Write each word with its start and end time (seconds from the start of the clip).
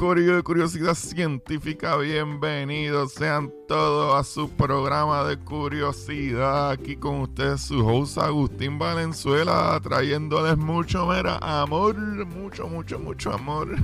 Curiosidad 0.00 0.94
Científica, 0.94 1.98
bienvenidos 1.98 3.12
sean 3.12 3.52
todos 3.68 4.14
a 4.14 4.24
su 4.24 4.48
programa 4.48 5.24
de 5.24 5.36
curiosidad. 5.36 6.70
Aquí 6.70 6.96
con 6.96 7.20
ustedes 7.20 7.60
su 7.60 7.86
host 7.86 8.16
Agustín 8.16 8.78
Valenzuela, 8.78 9.78
trayéndoles 9.82 10.56
mucho, 10.56 11.04
mera 11.04 11.36
amor, 11.42 11.96
mucho, 12.24 12.66
mucho, 12.66 12.98
mucho 12.98 13.30
amor. 13.30 13.76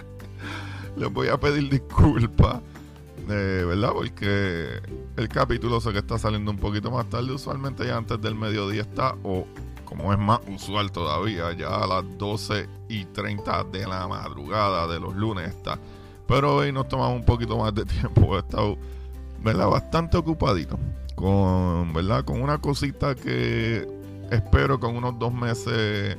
Les 0.96 1.12
voy 1.12 1.28
a 1.28 1.38
pedir 1.38 1.68
disculpas, 1.68 2.62
eh, 3.28 3.64
¿verdad? 3.68 3.92
Porque 3.92 4.80
el 5.18 5.28
capítulo 5.28 5.78
sé 5.82 5.92
que 5.92 5.98
está 5.98 6.18
saliendo 6.18 6.50
un 6.50 6.56
poquito 6.56 6.90
más 6.90 7.04
tarde, 7.10 7.32
usualmente 7.32 7.84
ya 7.86 7.98
antes 7.98 8.18
del 8.18 8.34
mediodía 8.34 8.80
está, 8.80 9.14
o 9.24 9.46
como 9.96 10.10
es 10.10 10.18
más 10.18 10.40
usual 10.48 10.90
todavía, 10.90 11.52
ya 11.52 11.68
a 11.68 11.86
las 11.86 12.04
12 12.16 12.66
y 12.88 13.04
30 13.04 13.64
de 13.64 13.86
la 13.86 14.08
madrugada 14.08 14.86
de 14.86 14.98
los 14.98 15.14
lunes 15.14 15.48
está. 15.48 15.78
Pero 16.26 16.56
hoy 16.56 16.72
nos 16.72 16.88
tomamos 16.88 17.16
un 17.16 17.26
poquito 17.26 17.58
más 17.58 17.74
de 17.74 17.84
tiempo. 18.00 18.34
He 18.36 18.38
estado 18.38 18.78
¿verdad? 19.42 19.68
bastante 19.68 20.16
ocupadito 20.16 20.78
con, 21.14 21.92
¿verdad? 21.92 22.24
con 22.24 22.40
una 22.40 22.56
cosita 22.58 23.14
que 23.14 23.86
espero 24.30 24.80
en 24.82 24.96
unos 24.96 25.18
dos 25.18 25.32
meses 25.34 26.16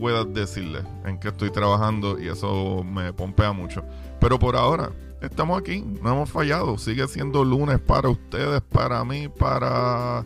pueda 0.00 0.24
decirle 0.24 0.80
en 1.04 1.20
qué 1.20 1.28
estoy 1.28 1.50
trabajando 1.50 2.18
y 2.18 2.28
eso 2.28 2.82
me 2.82 3.12
pompea 3.12 3.52
mucho. 3.52 3.84
Pero 4.20 4.38
por 4.38 4.56
ahora 4.56 4.90
estamos 5.20 5.60
aquí, 5.60 5.84
no 6.02 6.12
hemos 6.12 6.30
fallado. 6.30 6.78
Sigue 6.78 7.06
siendo 7.08 7.44
lunes 7.44 7.78
para 7.78 8.08
ustedes, 8.08 8.62
para 8.62 9.04
mí, 9.04 9.28
para 9.28 10.24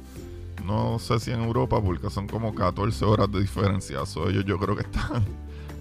no 0.66 0.98
sé 0.98 1.20
si 1.20 1.30
en 1.30 1.42
Europa, 1.42 1.80
porque 1.80 2.10
son 2.10 2.26
como 2.26 2.54
14 2.54 3.04
horas 3.04 3.30
de 3.30 3.40
diferencia. 3.40 4.00
ellos 4.28 4.44
yo 4.44 4.58
creo 4.58 4.74
que 4.74 4.82
están 4.82 5.24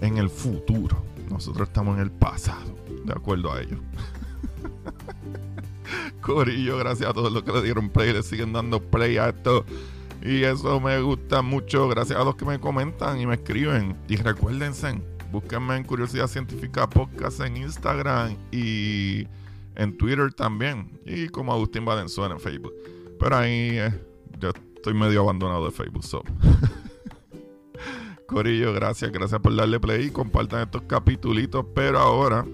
en 0.00 0.16
el 0.16 0.30
futuro. 0.30 1.02
Nosotros 1.28 1.68
estamos 1.68 1.96
en 1.96 2.02
el 2.04 2.10
pasado, 2.12 2.76
de 3.04 3.12
acuerdo 3.12 3.52
a 3.52 3.60
ellos. 3.60 3.80
Corillo, 6.20 6.78
gracias 6.78 7.10
a 7.10 7.12
todos 7.12 7.32
los 7.32 7.42
que 7.42 7.52
le 7.52 7.62
dieron 7.62 7.90
play, 7.90 8.12
le 8.12 8.22
siguen 8.22 8.52
dando 8.52 8.80
play 8.80 9.18
a 9.18 9.30
esto. 9.30 9.64
Y 10.22 10.44
eso 10.44 10.80
me 10.80 11.00
gusta 11.00 11.42
mucho. 11.42 11.88
Gracias 11.88 12.18
a 12.18 12.24
los 12.24 12.36
que 12.36 12.44
me 12.44 12.58
comentan 12.58 13.20
y 13.20 13.26
me 13.26 13.34
escriben. 13.34 13.96
Y 14.08 14.16
recuérdense, 14.16 15.00
búsquenme 15.30 15.76
en 15.76 15.84
Curiosidad 15.84 16.28
Científica 16.28 16.88
Podcast 16.88 17.40
en 17.40 17.56
Instagram 17.56 18.36
y 18.52 19.26
en 19.74 19.96
Twitter 19.96 20.32
también. 20.32 20.98
Y 21.04 21.28
como 21.28 21.52
Agustín 21.52 21.84
Valenzuela 21.84 22.34
en 22.34 22.40
Facebook. 22.40 22.72
Pero 23.18 23.36
ahí 23.36 23.78
eh, 23.78 23.92
estoy 24.86 25.00
medio 25.00 25.22
abandonado 25.22 25.64
de 25.64 25.72
Facebook. 25.72 26.04
Corillo, 28.28 28.72
gracias, 28.72 29.10
gracias 29.10 29.40
por 29.40 29.56
darle 29.56 29.80
play 29.80 30.06
y 30.06 30.10
compartan 30.12 30.62
estos 30.62 30.82
capitulitos. 30.82 31.66
Pero 31.74 31.98
ahora, 31.98 32.46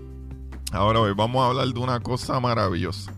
ahora 0.73 1.01
hoy 1.01 1.13
vamos 1.15 1.43
a 1.43 1.49
hablar 1.49 1.69
de 1.69 1.79
una 1.79 2.01
cosa 2.01 2.41
maravillosa. 2.41 3.13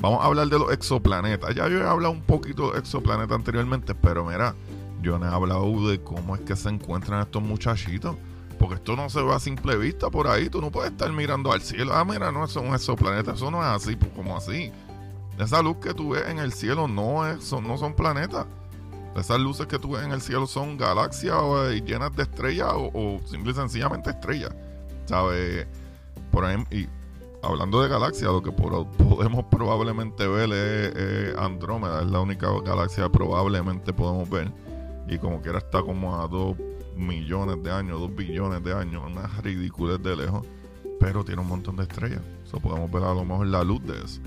Vamos 0.00 0.20
a 0.22 0.26
hablar 0.26 0.48
de 0.48 0.58
los 0.58 0.70
exoplanetas. 0.72 1.54
Ya 1.54 1.68
yo 1.68 1.78
he 1.78 1.86
hablado 1.86 2.12
un 2.12 2.20
poquito 2.20 2.72
de 2.72 2.80
exoplanetas 2.80 3.34
anteriormente, 3.34 3.94
pero 3.94 4.26
mira, 4.26 4.54
yo 5.00 5.18
no 5.18 5.24
he 5.24 5.34
hablado 5.34 5.88
de 5.88 6.02
cómo 6.02 6.34
es 6.34 6.42
que 6.42 6.54
se 6.54 6.68
encuentran 6.68 7.22
estos 7.22 7.42
muchachitos. 7.42 8.14
Porque 8.58 8.74
esto 8.74 8.94
no 8.94 9.08
se 9.08 9.22
ve 9.22 9.32
a 9.32 9.40
simple 9.40 9.78
vista 9.78 10.10
por 10.10 10.26
ahí. 10.26 10.50
Tú 10.50 10.60
no 10.60 10.70
puedes 10.70 10.90
estar 10.90 11.10
mirando 11.12 11.50
al 11.50 11.62
cielo. 11.62 11.94
Ah, 11.94 12.04
mira, 12.04 12.30
no, 12.30 12.44
eso 12.44 12.60
es 12.60 12.68
un 12.68 12.74
exoplaneta. 12.74 13.32
Eso 13.32 13.50
no 13.50 13.62
es 13.62 13.68
así, 13.68 13.96
pues, 13.96 14.12
como 14.12 14.36
así. 14.36 14.70
Esa 15.38 15.62
luz 15.62 15.76
que 15.78 15.94
tú 15.94 16.10
ves 16.10 16.28
en 16.28 16.38
el 16.38 16.52
cielo 16.52 16.86
no, 16.86 17.26
es, 17.26 17.44
son, 17.44 17.66
no 17.66 17.78
son 17.78 17.94
planetas. 17.94 18.46
Esas 19.16 19.40
luces 19.40 19.66
que 19.66 19.78
tú 19.78 19.92
ves 19.92 20.04
en 20.04 20.12
el 20.12 20.20
cielo 20.20 20.46
son 20.46 20.76
galaxias 20.76 21.34
eh, 21.70 21.82
llenas 21.84 22.14
de 22.14 22.22
estrellas 22.22 22.72
o, 22.74 23.20
simple 23.26 23.50
y 23.50 23.54
sencillamente 23.54 24.10
estrellas. 24.10 24.54
¿Sabes? 25.06 25.66
Por 26.30 26.44
ejemplo, 26.44 26.78
y 26.78 26.88
hablando 27.42 27.82
de 27.82 27.88
galaxias, 27.88 28.30
lo 28.30 28.42
que 28.42 28.52
podemos 28.52 29.44
probablemente 29.50 30.28
ver 30.28 30.52
es, 30.52 31.36
Andrómeda, 31.36 32.02
es 32.02 32.10
la 32.10 32.20
única 32.20 32.48
galaxia 32.64 33.04
que 33.04 33.10
probablemente 33.10 33.92
podemos 33.92 34.30
ver. 34.30 34.52
Y 35.08 35.18
como 35.18 35.42
quiera 35.42 35.58
está 35.58 35.82
como 35.82 36.20
a 36.20 36.28
2 36.28 36.56
millones 36.96 37.60
de 37.64 37.70
años, 37.72 37.98
2 37.98 38.14
billones 38.14 38.62
de 38.62 38.72
años, 38.72 39.02
unas 39.04 39.36
ridículas 39.42 40.00
de 40.00 40.16
lejos. 40.16 40.46
Pero 41.00 41.24
tiene 41.24 41.40
un 41.40 41.48
montón 41.48 41.76
de 41.76 41.82
estrellas. 41.82 42.20
Eso 42.44 42.60
podemos 42.60 42.88
ver 42.92 43.02
a 43.02 43.14
lo 43.14 43.24
mejor 43.24 43.46
la 43.48 43.64
luz 43.64 43.82
de 43.84 44.04
eso. 44.04 44.20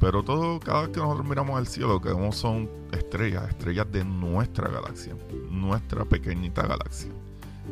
Pero 0.00 0.22
todo, 0.22 0.58
cada 0.60 0.82
vez 0.82 0.90
que 0.90 1.00
nosotros 1.00 1.28
miramos 1.28 1.58
al 1.58 1.66
cielo, 1.66 1.88
lo 1.90 2.00
que 2.00 2.08
vemos 2.08 2.34
son 2.34 2.70
estrellas, 2.90 3.50
estrellas 3.50 3.86
de 3.92 4.02
nuestra 4.02 4.68
galaxia, 4.70 5.14
nuestra 5.50 6.06
pequeñita 6.06 6.66
galaxia. 6.66 7.12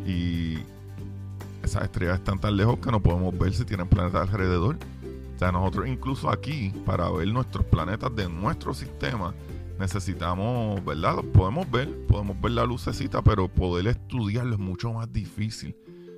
Y 0.07 0.59
esas 1.63 1.85
estrellas 1.85 2.19
están 2.19 2.39
tan 2.39 2.57
lejos 2.57 2.79
que 2.81 2.91
no 2.93 3.03
podemos 3.03 3.37
ver 3.39 3.55
si 3.55 3.65
tienen 3.65 3.89
planetas 3.89 4.29
alrededor. 4.29 4.77
O 5.35 5.39
sea, 5.39 5.51
nosotros 5.53 5.89
incluso 5.89 6.29
aquí, 6.29 6.71
para 6.85 7.11
ver 7.11 7.29
nuestros 7.29 7.65
planetas 7.65 8.15
de 8.15 8.29
nuestro 8.29 8.75
sistema, 8.75 9.33
necesitamos, 9.79 10.85
¿verdad? 10.85 11.17
Los 11.17 11.27
podemos 11.27 11.71
ver, 11.71 12.07
podemos 12.07 12.39
ver 12.43 12.53
la 12.53 12.65
lucecita, 12.65 13.23
pero 13.23 13.49
poder 13.49 13.87
estudiarlo 13.87 14.53
es 14.55 14.61
mucho 14.61 14.93
más 14.93 15.11
difícil. 15.11 15.75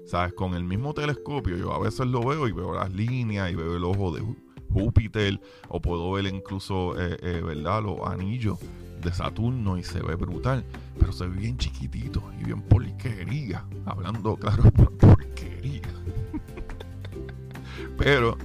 ¿Sabes? 0.06 0.32
Con 0.32 0.54
el 0.54 0.64
mismo 0.64 0.92
telescopio, 0.92 1.56
yo 1.56 1.72
a 1.72 1.78
veces 1.78 2.04
lo 2.06 2.20
veo 2.26 2.48
y 2.48 2.52
veo 2.52 2.74
las 2.74 2.90
líneas 2.90 3.52
y 3.52 3.54
veo 3.54 3.76
el 3.76 3.84
ojo 3.84 4.10
de 4.10 4.22
Júpiter, 4.72 5.40
o 5.68 5.80
puedo 5.80 6.12
ver 6.12 6.26
incluso, 6.26 7.00
eh, 7.00 7.16
eh, 7.22 7.42
¿verdad? 7.44 7.82
Los 7.82 8.00
anillos 8.06 8.58
de 9.02 9.12
Saturno 9.12 9.78
y 9.78 9.82
se 9.82 10.00
ve 10.00 10.14
brutal, 10.14 10.64
pero 10.98 11.12
se 11.12 11.26
ve 11.26 11.36
bien 11.36 11.56
chiquitito 11.56 12.22
y 12.40 12.44
bien 12.44 12.62
porquería, 12.62 13.64
hablando 13.86 14.36
claro, 14.36 14.64
porquería. 15.00 15.82
pero, 17.98 18.36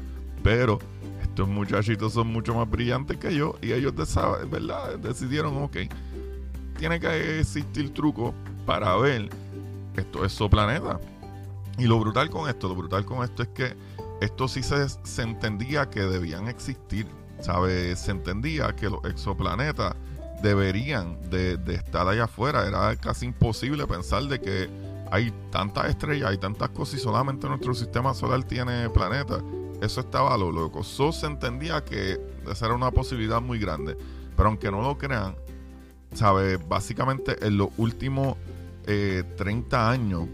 pero, 0.44 0.80
estos 1.22 1.47
muchachitos 1.47 2.13
son 2.13 2.28
mucho 2.28 2.56
más 2.56 2.69
brillantes 2.69 3.18
que 3.18 3.36
yo 3.36 3.56
y 3.62 3.74
ellos, 3.74 3.94
¿verdad? 4.50 4.97
Decidieron, 5.00 5.57
ok, 5.63 5.78
tiene 6.78 7.00
que 7.00 7.40
existir 7.40 7.94
truco 7.94 8.34
para 8.66 8.96
ver 8.97 9.30
esto 9.97 10.25
es 10.25 10.31
su 10.34 10.50
planeta. 10.50 11.00
Y 11.78 11.86
lo 11.86 12.00
brutal 12.00 12.30
con 12.30 12.50
esto, 12.50 12.69
lo 12.69 12.75
brutal 12.75 13.06
con 13.06 13.24
esto 13.24 13.44
es 13.44 13.50
que 13.50 13.75
esto 14.22 14.48
sí 14.48 14.64
se, 14.64 14.88
se 14.90 15.22
entendía 15.22 15.90
que 15.90 16.02
debían 16.02 16.48
existir, 16.48 17.08
¿sabes? 17.42 18.00
Se 18.00 18.12
entendía 18.12 18.76
que 18.76 18.90
los 18.90 19.03
exoplanetas 19.06 19.95
deberían 20.42 21.18
de, 21.30 21.60
estar 21.74 22.07
allá 22.07 22.25
afuera. 22.25 22.68
Era 22.68 22.95
casi 22.95 23.25
imposible 23.25 23.86
pensar 23.88 24.24
de 24.24 24.39
que 24.39 24.69
hay 25.12 25.34
tantas 25.51 25.89
estrellas, 25.89 26.30
hay 26.30 26.38
tantas 26.38 26.69
cosas 26.69 27.00
y 27.00 27.04
solamente 27.04 27.48
nuestro 27.48 27.74
sistema 27.74 28.13
solar 28.13 28.44
tiene 28.44 28.89
planetas. 28.89 29.44
Eso 29.81 30.01
estaba 30.01 30.38
lo 30.38 30.51
loco. 30.51 30.81
Eso 30.81 31.12
se 31.12 31.28
entendía 31.28 31.84
que 31.84 32.19
esa 32.50 32.66
era 32.66 32.75
una 32.75 32.92
posibilidad 32.92 33.42
muy 33.42 33.60
grande. 33.60 33.98
Pero 34.36 34.50
aunque 34.50 34.72
no 34.72 34.81
lo 34.81 34.98
crean, 34.98 35.36
¿sabes? 36.13 36.60
Básicamente 36.68 37.45
en 37.45 37.57
los 37.57 37.69
últimos 37.78 38.38
30 38.86 38.88
eh, 38.88 39.89
años, 39.89 40.28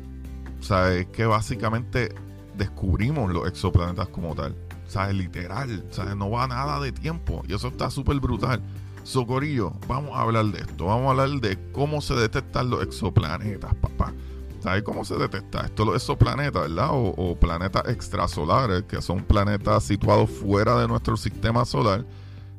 ¿sabes? 0.60 1.08
Que 1.08 1.26
básicamente 1.26 2.14
descubrimos 2.56 3.32
los 3.32 3.48
exoplanetas 3.48 4.08
como 4.10 4.36
tal. 4.36 4.56
¿Sabes? 4.88 5.16
Literal. 5.16 5.86
¿Sabes? 5.90 6.16
No 6.16 6.30
va 6.30 6.48
nada 6.48 6.80
de 6.80 6.92
tiempo. 6.92 7.44
Y 7.48 7.54
eso 7.54 7.70
está 7.70 7.90
súper 7.90 8.20
brutal. 8.20 8.62
Socorillo, 9.04 9.74
vamos 9.88 10.12
a 10.16 10.22
hablar 10.22 10.46
de 10.46 10.60
esto. 10.60 10.86
Vamos 10.86 11.08
a 11.08 11.10
hablar 11.12 11.42
de 11.42 11.58
cómo 11.72 12.02
se 12.02 12.14
detectan 12.14 12.70
los 12.70 12.84
exoplanetas, 12.84 13.74
papá. 13.76 14.14
¿Sabes 14.62 14.84
cómo 14.84 15.04
se 15.04 15.16
detecta 15.16 15.62
esto? 15.62 15.86
Los 15.86 15.96
exoplanetas, 15.96 16.70
¿verdad? 16.70 16.90
O, 16.92 17.36
planetas 17.40 17.88
extrasolares, 17.90 18.84
que 18.84 19.02
son 19.02 19.24
planetas 19.24 19.84
situados 19.84 20.30
fuera 20.30 20.80
de 20.80 20.88
nuestro 20.88 21.18
sistema 21.18 21.66
solar. 21.66 22.06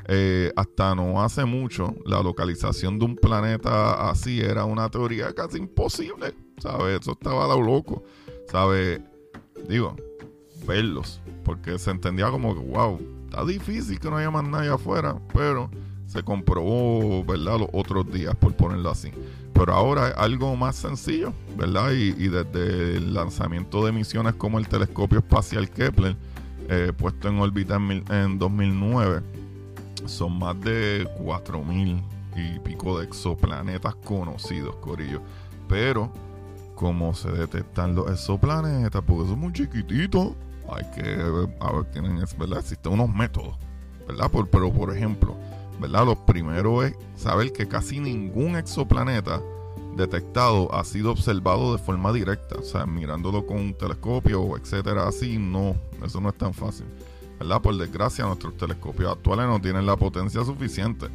eh, 0.08 0.52
hasta 0.56 0.96
no 0.96 1.22
hace 1.22 1.44
mucho, 1.44 1.94
la 2.04 2.20
localización 2.20 2.98
de 2.98 3.04
un 3.04 3.14
planeta 3.14 4.10
así 4.10 4.40
era 4.40 4.64
una 4.64 4.88
teoría 4.88 5.32
casi 5.32 5.58
imposible, 5.58 6.34
¿sabes? 6.58 7.00
Eso 7.00 7.12
estaba 7.12 7.46
lo 7.46 7.62
loco, 7.62 8.02
¿sabes? 8.50 9.00
Digo, 9.68 9.96
verlos, 10.66 11.20
porque 11.44 11.78
se 11.78 11.90
entendía 11.90 12.30
como 12.30 12.54
que, 12.54 12.60
wow, 12.60 13.00
está 13.24 13.44
difícil 13.44 13.98
que 13.98 14.10
no 14.10 14.16
haya 14.16 14.30
más 14.30 14.44
nadie 14.44 14.70
afuera, 14.70 15.16
pero 15.32 15.70
se 16.06 16.22
comprobó, 16.22 17.24
¿verdad? 17.24 17.60
Los 17.60 17.68
otros 17.72 18.10
días, 18.12 18.34
por 18.36 18.54
ponerlo 18.54 18.90
así. 18.90 19.10
Pero 19.54 19.72
ahora 19.72 20.08
es 20.08 20.16
algo 20.16 20.56
más 20.56 20.76
sencillo, 20.76 21.32
¿verdad? 21.56 21.92
Y, 21.92 22.28
desde 22.28 22.96
el 22.96 23.14
lanzamiento 23.14 23.84
de 23.84 23.92
misiones 23.92 24.34
como 24.34 24.58
el 24.58 24.68
telescopio 24.68 25.20
espacial 25.20 25.70
Kepler, 25.70 26.16
eh, 26.68 26.92
puesto 26.96 27.28
en 27.28 27.38
órbita 27.38 27.76
en, 27.76 28.04
en 28.10 28.38
2009, 28.38 29.22
son 30.06 30.38
más 30.38 30.58
de 30.60 31.06
4.000 31.18 32.02
y 32.36 32.58
pico 32.60 32.98
de 32.98 33.06
exoplanetas 33.06 33.94
conocidos, 33.96 34.76
Corillo. 34.76 35.20
Pero, 35.68 36.12
como 36.82 37.14
se 37.14 37.30
detectan 37.30 37.94
los 37.94 38.10
exoplanetas? 38.10 39.02
Porque 39.06 39.28
son 39.30 39.38
muy 39.38 39.52
chiquititos. 39.52 40.32
Hay 40.68 40.84
que, 40.90 41.12
a 41.60 41.72
ver, 41.72 41.84
tienen, 41.92 42.18
¿verdad? 42.36 42.58
Existen 42.58 42.92
unos 42.92 43.08
métodos, 43.08 43.56
¿verdad? 44.08 44.30
pero, 44.50 44.72
por 44.72 44.94
ejemplo, 44.94 45.36
¿verdad? 45.80 46.06
Lo 46.06 46.26
primero 46.26 46.82
es 46.82 46.94
saber 47.14 47.52
que 47.52 47.68
casi 47.68 48.00
ningún 48.00 48.56
exoplaneta 48.56 49.40
detectado 49.96 50.74
ha 50.74 50.82
sido 50.84 51.12
observado 51.12 51.72
de 51.72 51.78
forma 51.78 52.12
directa, 52.12 52.56
o 52.58 52.62
sea, 52.62 52.84
mirándolo 52.84 53.46
con 53.46 53.58
un 53.58 53.74
telescopio, 53.74 54.56
etcétera, 54.56 55.06
así, 55.06 55.38
no, 55.38 55.76
eso 56.04 56.20
no 56.20 56.30
es 56.30 56.34
tan 56.36 56.52
fácil. 56.52 56.86
¿verdad? 57.38 57.60
Por 57.60 57.76
desgracia, 57.76 58.24
nuestros 58.24 58.56
telescopios 58.56 59.12
actuales 59.12 59.46
no 59.46 59.60
tienen 59.60 59.86
la 59.86 59.96
potencia 59.96 60.44
suficiente. 60.44 61.06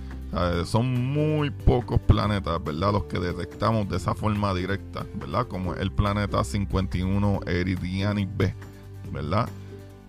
Son 0.66 1.14
muy 1.14 1.50
pocos 1.50 2.00
planetas, 2.02 2.64
¿verdad? 2.64 2.92
Los 2.92 3.04
que 3.06 3.20
detectamos 3.20 3.90
de 3.90 3.98
esa 3.98 4.14
forma 4.14 4.54
directa, 4.54 5.06
¿verdad? 5.16 5.48
Como 5.48 5.74
el 5.74 5.92
planeta 5.92 6.44
51 6.44 7.40
Eridiani 7.46 8.26
B, 8.26 8.54
¿verdad? 9.12 9.50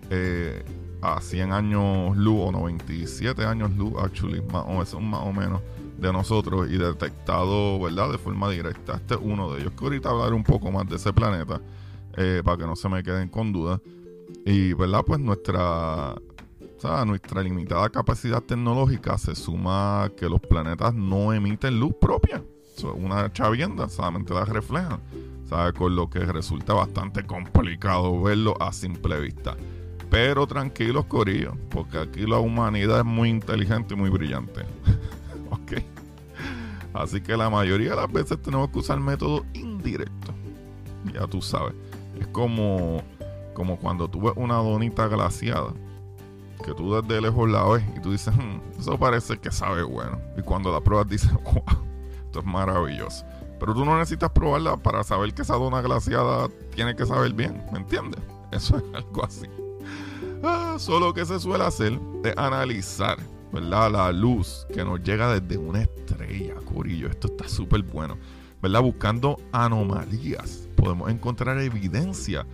Eh, 0.09 0.63
a 1.01 1.21
100 1.21 1.51
años 1.53 2.17
luz 2.17 2.47
o 2.47 2.51
97 2.51 3.45
años 3.45 3.71
luz, 3.75 3.93
actually, 3.97 4.41
más 4.41 4.65
o, 4.67 4.85
son 4.85 5.09
más 5.09 5.21
o 5.21 5.31
menos 5.31 5.61
de 5.97 6.11
nosotros 6.13 6.69
y 6.69 6.77
detectado, 6.77 7.79
¿verdad? 7.79 8.11
De 8.11 8.17
forma 8.17 8.49
directa. 8.49 8.95
Este 8.95 9.15
es 9.15 9.19
uno 9.21 9.53
de 9.53 9.61
ellos. 9.61 9.73
Que 9.73 9.85
ahorita 9.85 10.09
hablaré 10.09 10.33
un 10.33 10.43
poco 10.43 10.71
más 10.71 10.87
de 10.87 10.95
ese 10.95 11.13
planeta 11.13 11.61
eh, 12.17 12.41
para 12.43 12.57
que 12.57 12.65
no 12.65 12.75
se 12.75 12.89
me 12.89 13.03
queden 13.03 13.29
con 13.29 13.51
dudas. 13.51 13.79
Y, 14.45 14.73
¿verdad? 14.73 15.03
Pues 15.05 15.19
nuestra, 15.19 16.15
nuestra 17.05 17.43
limitada 17.43 17.89
capacidad 17.89 18.41
tecnológica 18.41 19.17
se 19.17 19.35
suma 19.35 20.09
que 20.17 20.29
los 20.29 20.39
planetas 20.39 20.93
no 20.93 21.33
emiten 21.33 21.79
luz 21.79 21.93
propia. 21.99 22.43
una 22.95 23.31
chavienda, 23.33 23.89
solamente 23.89 24.33
la 24.33 24.45
reflejan. 24.45 25.01
¿sabes? 25.49 25.73
Con 25.73 25.95
lo 25.95 26.09
que 26.09 26.19
resulta 26.19 26.73
bastante 26.73 27.25
complicado 27.25 28.21
verlo 28.21 28.55
a 28.61 28.71
simple 28.71 29.19
vista. 29.19 29.57
Pero 30.09 30.47
tranquilos, 30.47 31.05
Corillo, 31.05 31.53
porque 31.69 31.97
aquí 31.97 32.25
la 32.25 32.39
humanidad 32.39 32.99
es 32.99 33.05
muy 33.05 33.29
inteligente 33.29 33.95
y 33.95 33.97
muy 33.97 34.09
brillante. 34.09 34.61
ok. 35.51 35.83
Así 36.93 37.21
que 37.21 37.35
la 37.35 37.49
mayoría 37.49 37.91
de 37.91 37.95
las 37.97 38.11
veces 38.11 38.41
tenemos 38.41 38.69
que 38.69 38.79
usar 38.79 38.99
métodos 38.99 39.43
indirectos. 39.53 40.33
Ya 41.13 41.27
tú 41.27 41.41
sabes. 41.41 41.73
Es 42.19 42.27
como 42.27 43.03
como 43.59 43.77
cuando 43.77 44.07
tú 44.07 44.21
ves 44.21 44.33
una 44.37 44.55
donita 44.55 45.09
glaciada, 45.09 45.73
que 46.69 46.75
tú 46.75 46.93
desde 46.93 47.19
lejos 47.19 47.49
la 47.49 47.63
ves 47.63 47.83
y 47.97 47.99
tú 47.99 48.11
dices, 48.11 48.33
hmm, 48.35 48.79
eso 48.79 48.97
parece 48.97 49.37
que 49.39 49.51
sabe 49.51 49.83
bueno. 49.83 50.19
Y 50.37 50.41
cuando 50.41 50.71
la 50.71 50.81
pruebas 50.81 51.07
dices, 51.09 51.31
wow, 51.43 51.63
esto 52.25 52.39
es 52.39 52.45
maravilloso. 52.45 53.25
Pero 53.59 53.73
tú 53.73 53.83
no 53.83 53.97
necesitas 53.97 54.29
probarla 54.31 54.77
para 54.77 55.03
saber 55.03 55.33
que 55.33 55.41
esa 55.41 55.55
dona 55.55 55.81
glaciada 55.81 56.47
tiene 56.75 56.95
que 56.95 57.05
saber 57.05 57.33
bien, 57.33 57.63
¿me 57.71 57.79
entiendes? 57.79 58.21
Eso 58.51 58.77
es 58.77 58.83
algo 58.93 59.25
así. 59.25 59.47
Ah, 60.43 60.75
solo 60.79 61.13
que 61.13 61.25
se 61.25 61.39
suele 61.39 61.65
hacer 61.65 61.99
es 62.23 62.37
analizar, 62.37 63.17
¿verdad? 63.51 63.91
La 63.91 64.11
luz 64.11 64.65
que 64.73 64.85
nos 64.85 65.03
llega 65.03 65.39
desde 65.39 65.57
una 65.57 65.81
estrella, 65.81 66.55
Curillo. 66.65 67.09
Esto 67.09 67.27
está 67.27 67.47
súper 67.49 67.81
bueno, 67.83 68.17
¿verdad? 68.61 68.81
Buscando 68.81 69.37
anomalías. 69.51 70.69
Podemos 70.75 71.09
encontrar 71.09 71.59
evidencia 71.59 72.45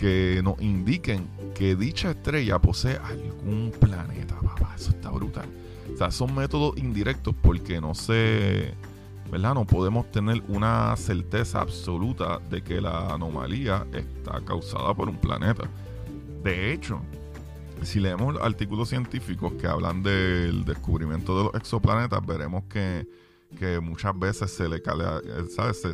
que 0.00 0.40
nos 0.42 0.58
indiquen 0.62 1.28
que 1.54 1.76
dicha 1.76 2.12
estrella 2.12 2.58
posee 2.58 2.96
algún 2.96 3.70
planeta, 3.78 4.34
papá. 4.40 4.72
Eso 4.74 4.90
está 4.92 5.10
brutal. 5.10 5.46
O 5.92 5.96
sea, 5.98 6.10
son 6.10 6.34
métodos 6.34 6.78
indirectos 6.78 7.34
porque 7.42 7.82
no 7.82 7.94
sé, 7.94 8.72
¿verdad? 9.30 9.52
No 9.52 9.66
podemos 9.66 10.10
tener 10.10 10.42
una 10.48 10.96
certeza 10.96 11.60
absoluta 11.60 12.38
de 12.48 12.62
que 12.62 12.80
la 12.80 13.12
anomalía 13.12 13.86
está 13.92 14.40
causada 14.40 14.94
por 14.94 15.10
un 15.10 15.18
planeta. 15.18 15.64
De 16.42 16.72
hecho, 16.72 17.02
si 17.82 18.00
leemos 18.00 18.40
artículos 18.40 18.88
científicos 18.88 19.52
que 19.60 19.66
hablan 19.66 20.02
del 20.02 20.64
descubrimiento 20.64 21.36
de 21.36 21.44
los 21.44 21.54
exoplanetas, 21.56 22.24
veremos 22.24 22.64
que, 22.70 23.06
muchas 23.82 24.18
veces 24.18 24.50
se 24.50 24.66
le 24.66 24.80
¿sabes? 25.50 25.82
Se 25.82 25.92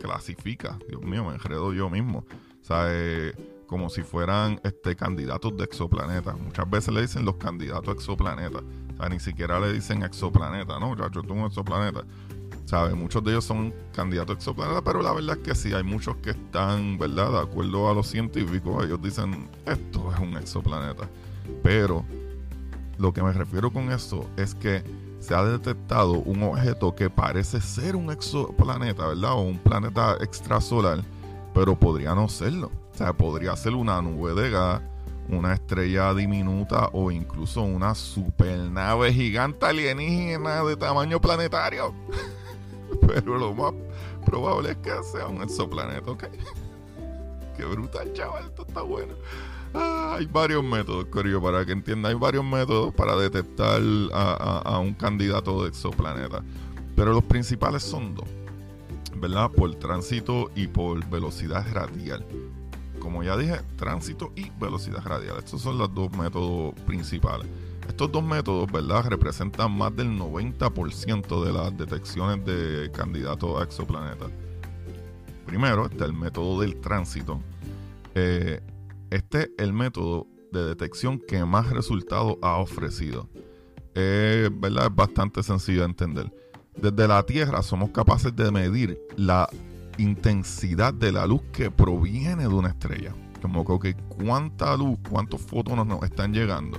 clasifica. 0.00 0.76
Dios 0.88 1.02
mío, 1.02 1.24
me 1.24 1.34
enredo 1.34 1.72
yo 1.72 1.88
mismo 1.88 2.24
¿sabes? 2.66 3.34
Como 3.66 3.88
si 3.88 4.02
fueran 4.02 4.60
este, 4.64 4.96
candidatos 4.96 5.56
de 5.56 5.64
exoplanetas. 5.64 6.38
Muchas 6.38 6.68
veces 6.68 6.94
le 6.94 7.02
dicen 7.02 7.24
los 7.24 7.36
candidatos 7.36 7.94
exoplanetas. 7.94 8.62
O 8.62 8.96
sea, 8.96 9.08
ni 9.08 9.20
siquiera 9.20 9.60
le 9.60 9.72
dicen 9.72 10.02
exoplaneta, 10.02 10.78
¿no? 10.78 10.96
Ya 10.96 11.10
yo 11.10 11.22
tengo 11.22 11.34
un 11.34 11.46
exoplaneta. 11.46 12.04
¿Sabes? 12.64 12.96
Muchos 12.96 13.22
de 13.22 13.30
ellos 13.30 13.44
son 13.44 13.72
candidatos 13.92 14.36
exoplanetas, 14.36 14.82
pero 14.84 15.00
la 15.00 15.12
verdad 15.12 15.36
es 15.36 15.42
que 15.42 15.54
sí, 15.54 15.72
hay 15.72 15.84
muchos 15.84 16.16
que 16.16 16.30
están, 16.30 16.98
¿verdad? 16.98 17.30
De 17.30 17.38
acuerdo 17.38 17.88
a 17.88 17.94
los 17.94 18.08
científicos, 18.08 18.84
ellos 18.84 19.00
dicen, 19.00 19.48
esto 19.64 20.12
es 20.12 20.18
un 20.18 20.36
exoplaneta. 20.36 21.08
Pero 21.62 22.04
lo 22.98 23.12
que 23.12 23.22
me 23.22 23.32
refiero 23.32 23.72
con 23.72 23.92
esto 23.92 24.28
es 24.36 24.54
que 24.54 24.82
se 25.20 25.34
ha 25.34 25.44
detectado 25.44 26.12
un 26.14 26.42
objeto 26.42 26.94
que 26.94 27.10
parece 27.10 27.60
ser 27.60 27.94
un 27.94 28.10
exoplaneta, 28.10 29.06
¿verdad? 29.06 29.34
O 29.34 29.42
un 29.42 29.58
planeta 29.58 30.16
extrasolar 30.20 31.04
pero 31.56 31.74
podría 31.74 32.14
no 32.14 32.28
serlo. 32.28 32.70
O 32.92 32.98
sea, 32.98 33.14
podría 33.14 33.56
ser 33.56 33.72
una 33.72 34.02
nube 34.02 34.34
de 34.34 34.50
gas, 34.50 34.82
una 35.30 35.54
estrella 35.54 36.12
diminuta 36.12 36.90
o 36.92 37.10
incluso 37.10 37.62
una 37.62 37.94
supernave 37.94 39.10
gigante 39.14 39.64
alienígena 39.64 40.62
de 40.62 40.76
tamaño 40.76 41.18
planetario. 41.18 41.94
pero 43.06 43.38
lo 43.38 43.54
más 43.54 43.72
probable 44.26 44.72
es 44.72 44.76
que 44.76 44.90
sea 45.02 45.28
un 45.28 45.42
exoplaneta, 45.42 46.10
¿ok? 46.10 46.24
Qué 47.56 47.64
brutal, 47.64 48.12
chaval, 48.12 48.44
esto 48.44 48.66
está 48.68 48.82
bueno. 48.82 49.14
Ah, 49.72 50.16
hay 50.18 50.26
varios 50.26 50.62
métodos, 50.62 51.06
Corio, 51.06 51.40
para 51.40 51.64
que 51.64 51.72
entienda. 51.72 52.10
Hay 52.10 52.16
varios 52.16 52.44
métodos 52.44 52.92
para 52.94 53.16
detectar 53.16 53.80
a 54.12 54.78
un 54.78 54.92
candidato 54.92 55.62
de 55.62 55.70
exoplaneta. 55.70 56.42
Pero 56.94 57.14
los 57.14 57.24
principales 57.24 57.82
son 57.82 58.14
dos. 58.14 58.28
¿Verdad? 59.14 59.50
Por 59.50 59.74
tránsito 59.76 60.50
y 60.54 60.66
por 60.66 61.04
velocidad 61.08 61.66
radial. 61.72 62.24
Como 62.98 63.22
ya 63.22 63.36
dije, 63.36 63.60
tránsito 63.76 64.32
y 64.34 64.50
velocidad 64.58 65.04
radial. 65.04 65.38
Estos 65.38 65.62
son 65.62 65.78
los 65.78 65.94
dos 65.94 66.10
métodos 66.12 66.74
principales. 66.86 67.46
Estos 67.88 68.10
dos 68.10 68.24
métodos, 68.24 68.70
¿verdad? 68.70 69.04
Representan 69.08 69.76
más 69.76 69.94
del 69.94 70.08
90% 70.08 71.44
de 71.44 71.52
las 71.52 71.76
detecciones 71.76 72.44
de 72.44 72.90
candidatos 72.90 73.60
a 73.60 73.64
exoplanetas. 73.64 74.30
Primero 75.46 75.86
está 75.86 76.04
el 76.04 76.12
método 76.12 76.60
del 76.60 76.80
tránsito. 76.80 77.40
Eh, 78.14 78.60
este 79.10 79.42
es 79.42 79.50
el 79.58 79.72
método 79.72 80.26
de 80.50 80.64
detección 80.64 81.20
que 81.20 81.44
más 81.44 81.70
resultados 81.70 82.36
ha 82.42 82.56
ofrecido. 82.56 83.28
¿verdad? 83.94 84.86
es 84.86 84.94
bastante 84.94 85.42
sencillo 85.42 85.80
de 85.80 85.86
entender. 85.86 86.32
Desde 86.76 87.08
la 87.08 87.22
Tierra 87.22 87.62
somos 87.62 87.90
capaces 87.90 88.34
de 88.36 88.50
medir 88.50 89.00
la 89.16 89.48
intensidad 89.98 90.92
de 90.92 91.10
la 91.10 91.26
luz 91.26 91.40
que 91.52 91.70
proviene 91.70 92.42
de 92.42 92.48
una 92.54 92.68
estrella. 92.68 93.14
Como 93.40 93.78
que 93.80 93.94
cuánta 93.94 94.76
luz, 94.76 94.98
cuántos 95.08 95.40
fotones 95.40 95.86
nos 95.86 96.02
están 96.02 96.32
llegando. 96.32 96.78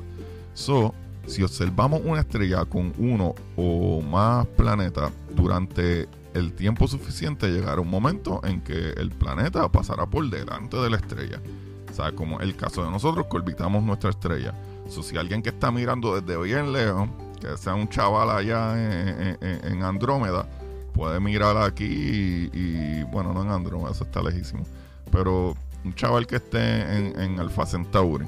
So, 0.53 0.93
si 1.25 1.43
observamos 1.43 2.01
una 2.03 2.21
estrella 2.21 2.65
con 2.65 2.93
uno 2.97 3.33
o 3.55 4.01
más 4.01 4.45
planetas 4.47 5.11
durante 5.35 6.07
el 6.33 6.53
tiempo 6.53 6.87
suficiente, 6.87 7.49
llegará 7.49 7.81
un 7.81 7.89
momento 7.89 8.41
en 8.43 8.61
que 8.61 8.91
el 8.91 9.11
planeta 9.11 9.71
pasará 9.71 10.05
por 10.05 10.29
delante 10.29 10.77
de 10.77 10.89
la 10.89 10.97
estrella. 10.97 11.41
O 11.89 11.93
sea, 11.93 12.11
como 12.11 12.39
el 12.39 12.55
caso 12.55 12.83
de 12.83 12.91
nosotros 12.91 13.25
que 13.29 13.37
orbitamos 13.37 13.83
nuestra 13.83 14.11
estrella. 14.11 14.53
So, 14.89 15.01
si 15.01 15.17
alguien 15.17 15.41
que 15.41 15.49
está 15.49 15.71
mirando 15.71 16.19
desde 16.19 16.41
bien 16.41 16.71
lejos 16.71 17.09
que 17.39 17.57
sea 17.57 17.75
un 17.75 17.87
chaval 17.87 18.29
allá 18.29 18.73
en, 18.77 19.83
Andrómeda, 19.83 20.47
puede 20.93 21.19
mirar 21.19 21.57
aquí 21.57 22.49
y, 22.53 23.03
bueno, 23.03 23.33
no 23.33 23.43
en 23.43 23.49
Andrómeda, 23.49 23.91
eso 23.91 24.03
está 24.03 24.21
lejísimo, 24.21 24.63
pero 25.11 25.55
un 25.83 25.93
chaval 25.93 26.27
que 26.27 26.37
esté 26.37 26.81
en, 26.97 27.19
en 27.19 27.39
Alfa 27.39 27.65
Centauri, 27.65 28.27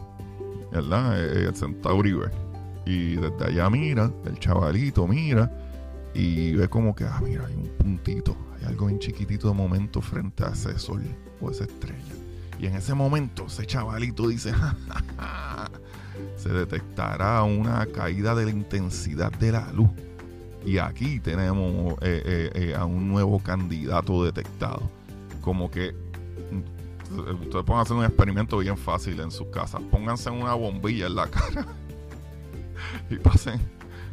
¿verdad? 0.72 1.20
Eh, 1.20 1.48
el 1.48 1.56
Centauri. 1.56 2.16
Y 2.86 3.16
desde 3.16 3.46
allá 3.46 3.70
mira, 3.70 4.12
el 4.26 4.40
chavalito 4.40 5.08
mira 5.08 5.52
y 6.14 6.54
ve 6.54 6.68
como 6.68 6.96
que, 6.96 7.04
ah, 7.04 7.20
mira, 7.24 7.46
hay 7.46 7.54
un 7.54 7.70
puntito, 7.78 8.36
hay 8.58 8.66
algo 8.66 8.88
bien 8.88 9.00
chiquitito 9.00 9.48
de 9.50 9.54
momento 9.54 10.02
frente 10.02 10.44
a 10.44 10.50
ese 10.50 10.78
sol 10.80 11.04
o 11.42 11.52
esa 11.52 11.66
estrella. 11.66 12.14
Y 12.60 12.66
en 12.66 12.76
ese 12.76 12.94
momento 12.94 13.46
ese 13.46 13.66
chavalito 13.66 14.28
dice, 14.28 14.52
se 16.38 16.50
detectará 16.50 17.44
una 17.44 17.86
caída 17.86 18.36
de 18.36 18.46
la 18.46 18.52
intensidad 18.52 19.32
de 19.32 19.52
la 19.52 19.72
luz. 19.74 19.90
Y 20.66 20.78
aquí 20.78 21.20
tenemos 21.20 21.94
eh, 22.02 22.22
eh, 22.26 22.52
eh, 22.54 22.76
a 22.76 22.86
un 22.86 23.08
nuevo 23.08 23.40
candidato 23.40 24.24
detectado. 24.24 24.90
Como 25.42 25.72
que 25.72 25.94
mm, 25.94 27.44
ustedes 27.44 27.66
pueden 27.66 27.82
hacer 27.82 27.96
un 27.96 28.06
experimento 28.06 28.58
bien 28.58 28.78
fácil 28.78 29.20
en 29.20 29.32
sus 29.32 29.48
casas. 29.48 29.82
Pónganse 29.90 30.30
una 30.30 30.54
bombilla 30.54 31.08
en 31.08 31.16
la 31.16 31.28
cara 31.28 31.66
y 33.10 33.16
pasen 33.18 33.60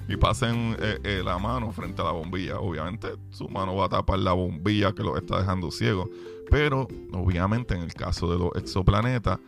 y 0.09 0.17
pasen 0.17 0.77
la 1.03 1.37
mano 1.37 1.73
frente 1.73 2.01
a 2.01 2.05
la 2.07 2.13
bombilla. 2.13 2.61
Obviamente 2.61 3.09
su 3.31 3.49
mano 3.49 3.75
va 3.75 3.87
a 3.87 3.89
tapar 3.89 4.21
la 4.21 4.33
bombilla 4.33 4.93
que 4.93 5.03
lo 5.03 5.17
está 5.17 5.41
dejando 5.41 5.73
ciego. 5.73 6.09
Pero 6.49 6.87
obviamente 7.13 7.75
en 7.75 7.83
el 7.83 7.93
caso 7.93 8.31
de 8.31 8.39
los 8.39 8.51
exoplanetas 8.55 9.41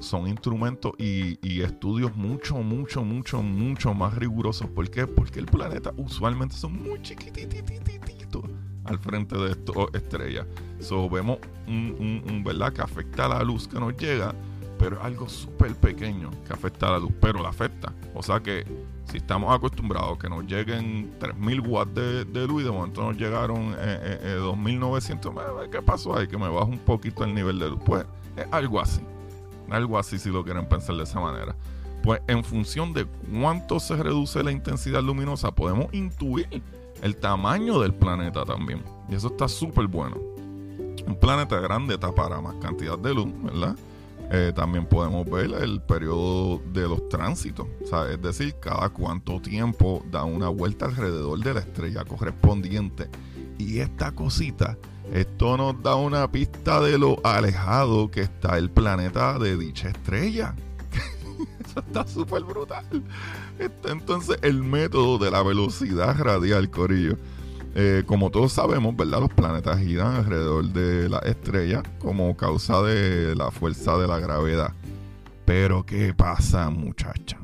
son 0.00 0.26
instrumentos 0.26 0.92
y, 0.98 1.60
estudios 1.60 2.16
mucho, 2.16 2.56
mucho, 2.56 3.04
mucho, 3.04 3.42
mucho 3.42 3.94
más 3.94 4.14
rigurosos. 4.14 4.68
¿Por 4.68 4.90
qué? 4.90 5.06
Porque 5.06 5.38
el 5.38 5.46
planeta 5.46 5.92
usualmente 5.96 6.56
son 6.56 6.82
muy 6.82 7.00
chiquitititos 7.02 8.42
al 8.84 8.98
frente 8.98 9.36
de 9.36 9.50
estas 9.52 9.76
estrellas. 9.92 10.46
So, 10.80 11.08
vemos 11.08 11.38
un, 11.68 12.22
un, 12.28 12.42
¿verdad? 12.42 12.72
Que 12.72 12.82
afecta 12.82 13.26
a 13.26 13.28
la 13.28 13.44
luz 13.44 13.68
que 13.68 13.78
nos 13.78 13.96
llega, 13.96 14.34
pero 14.78 14.96
es 14.96 15.04
algo 15.04 15.28
súper 15.28 15.74
pequeño 15.74 16.30
que 16.46 16.52
afecta 16.52 16.88
a 16.88 16.92
la 16.92 16.98
luz, 16.98 17.12
pero 17.20 17.42
la 17.42 17.50
afecta. 17.50 17.92
O 18.14 18.22
sea 18.22 18.40
que 18.40 18.64
si 19.10 19.18
estamos 19.18 19.54
acostumbrados 19.54 20.16
a 20.16 20.18
que 20.18 20.28
nos 20.28 20.44
lleguen 20.44 21.12
3000 21.18 21.60
watts 21.60 21.94
de, 21.94 22.46
luz 22.46 22.62
y 22.62 22.64
de 22.64 22.70
momento 22.70 23.02
nos 23.02 23.16
llegaron 23.16 23.74
eh, 23.78 24.18
eh, 24.22 24.34
2900, 24.38 25.34
eh, 25.34 25.38
¿qué 25.70 25.82
pasó 25.82 26.16
ahí? 26.16 26.26
Que 26.26 26.38
me 26.38 26.48
baja 26.48 26.64
un 26.64 26.78
poquito 26.78 27.24
el 27.24 27.34
nivel 27.34 27.58
de 27.58 27.70
luz. 27.70 27.80
Pues 27.84 28.04
es 28.36 28.46
algo 28.50 28.80
así. 28.80 29.00
Algo 29.70 29.98
así 29.98 30.18
si 30.18 30.30
lo 30.30 30.44
quieren 30.44 30.68
pensar 30.68 30.96
de 30.96 31.04
esa 31.04 31.20
manera. 31.20 31.56
Pues 32.02 32.20
en 32.28 32.42
función 32.44 32.92
de 32.92 33.06
cuánto 33.40 33.78
se 33.78 33.96
reduce 33.96 34.42
la 34.42 34.52
intensidad 34.52 35.02
luminosa, 35.02 35.52
podemos 35.52 35.92
intuir 35.92 36.62
el 37.02 37.16
tamaño 37.16 37.80
del 37.80 37.94
planeta 37.94 38.44
también. 38.44 38.82
Y 39.08 39.14
eso 39.14 39.28
está 39.28 39.48
súper 39.48 39.86
bueno. 39.86 40.16
Un 41.06 41.16
planeta 41.20 41.58
grande 41.60 41.98
tapará 41.98 42.40
más 42.40 42.56
cantidad 42.56 42.98
de 42.98 43.14
luz, 43.14 43.28
¿verdad? 43.42 43.76
Eh, 44.32 44.52
también 44.54 44.86
podemos 44.86 45.28
ver 45.28 45.52
el 45.60 45.82
periodo 45.82 46.62
de 46.72 46.82
los 46.82 47.08
tránsitos, 47.08 47.66
es 48.08 48.22
decir, 48.22 48.54
cada 48.60 48.88
cuánto 48.90 49.40
tiempo 49.40 50.04
da 50.08 50.22
una 50.22 50.48
vuelta 50.48 50.86
alrededor 50.86 51.40
de 51.40 51.54
la 51.54 51.60
estrella 51.60 52.04
correspondiente. 52.04 53.08
Y 53.58 53.80
esta 53.80 54.12
cosita 54.12 54.78
esto 55.12 55.56
nos 55.56 55.82
da 55.82 55.96
una 55.96 56.30
pista 56.30 56.80
de 56.80 56.96
lo 56.96 57.18
alejado 57.24 58.10
que 58.10 58.20
está 58.22 58.58
el 58.58 58.70
planeta 58.70 59.38
de 59.38 59.56
dicha 59.56 59.88
estrella. 59.88 60.54
Eso 61.64 61.80
está 61.80 62.06
súper 62.06 62.44
brutal. 62.44 62.84
entonces 63.84 64.38
el 64.42 64.62
método 64.62 65.18
de 65.18 65.30
la 65.30 65.42
velocidad 65.42 66.16
radial, 66.16 66.70
Corillo. 66.70 67.16
Eh, 67.74 68.04
como 68.06 68.30
todos 68.30 68.52
sabemos, 68.52 68.96
¿verdad? 68.96 69.20
Los 69.20 69.32
planetas 69.32 69.78
giran 69.80 70.14
alrededor 70.14 70.66
de 70.66 71.08
la 71.08 71.18
estrella 71.20 71.82
como 72.00 72.36
causa 72.36 72.82
de 72.82 73.34
la 73.34 73.50
fuerza 73.50 73.96
de 73.96 74.06
la 74.06 74.18
gravedad. 74.20 74.72
Pero 75.44 75.84
¿qué 75.84 76.14
pasa, 76.14 76.70
muchacha? 76.70 77.39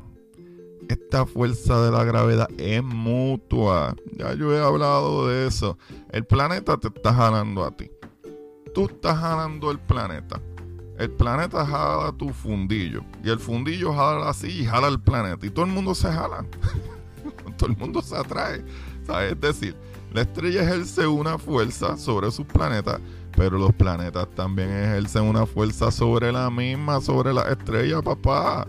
Esta 0.89 1.25
fuerza 1.25 1.81
de 1.83 1.91
la 1.91 2.03
gravedad 2.03 2.49
es 2.57 2.83
mutua. 2.83 3.95
Ya 4.17 4.33
yo 4.33 4.53
he 4.53 4.61
hablado 4.61 5.27
de 5.27 5.47
eso. 5.47 5.77
El 6.11 6.25
planeta 6.25 6.77
te 6.77 6.87
está 6.87 7.13
jalando 7.13 7.63
a 7.63 7.71
ti. 7.71 7.89
Tú 8.73 8.85
estás 8.85 9.17
jalando 9.19 9.71
el 9.71 9.79
planeta. 9.79 10.39
El 10.97 11.11
planeta 11.11 11.65
jala 11.65 12.11
tu 12.11 12.29
fundillo. 12.29 13.03
Y 13.23 13.29
el 13.29 13.39
fundillo 13.39 13.93
jala 13.93 14.29
así 14.29 14.47
y 14.47 14.65
jala 14.65 14.87
el 14.87 14.99
planeta. 14.99 15.45
Y 15.45 15.49
todo 15.49 15.65
el 15.65 15.71
mundo 15.71 15.93
se 15.93 16.07
jala. 16.11 16.45
todo 17.57 17.69
el 17.69 17.77
mundo 17.77 18.01
se 18.01 18.15
atrae. 18.15 18.63
Es 19.29 19.39
decir, 19.39 19.75
la 20.13 20.21
estrella 20.21 20.63
ejerce 20.63 21.05
una 21.05 21.37
fuerza 21.37 21.97
sobre 21.97 22.31
sus 22.31 22.45
planetas. 22.45 22.99
Pero 23.35 23.59
los 23.59 23.73
planetas 23.73 24.27
también 24.31 24.69
ejercen 24.69 25.23
una 25.23 25.45
fuerza 25.45 25.91
sobre 25.91 26.31
la 26.31 26.49
misma, 26.49 26.99
sobre 27.01 27.33
la 27.33 27.43
estrella, 27.43 28.01
papá. 28.01 28.67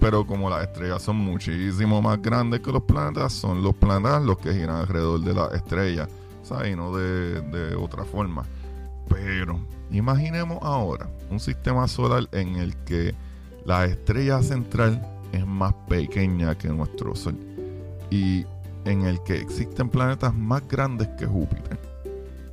Pero 0.00 0.26
como 0.26 0.48
las 0.48 0.62
estrellas 0.62 1.02
son 1.02 1.16
muchísimo 1.16 2.00
más 2.00 2.20
grandes 2.22 2.60
que 2.60 2.72
los 2.72 2.82
planetas, 2.82 3.34
son 3.34 3.62
los 3.62 3.74
planetas 3.74 4.22
los 4.22 4.38
que 4.38 4.54
giran 4.54 4.76
alrededor 4.76 5.20
de 5.20 5.34
la 5.34 5.46
estrella, 5.48 6.08
¿sabes? 6.42 6.72
Y 6.72 6.76
no 6.76 6.96
de, 6.96 7.76
otra 7.76 8.04
forma. 8.04 8.44
Pero 9.08 9.60
imaginemos 9.90 10.58
ahora 10.62 11.10
un 11.30 11.38
sistema 11.38 11.86
solar 11.86 12.28
en 12.32 12.56
el 12.56 12.74
que 12.84 13.14
la 13.66 13.84
estrella 13.84 14.42
central 14.42 15.06
es 15.32 15.46
más 15.46 15.74
pequeña 15.86 16.56
que 16.56 16.68
nuestro 16.68 17.14
Sol 17.14 17.36
y 18.08 18.46
en 18.86 19.02
el 19.02 19.22
que 19.22 19.36
existen 19.36 19.90
planetas 19.90 20.34
más 20.34 20.66
grandes 20.66 21.08
que 21.18 21.26
Júpiter. 21.26 21.78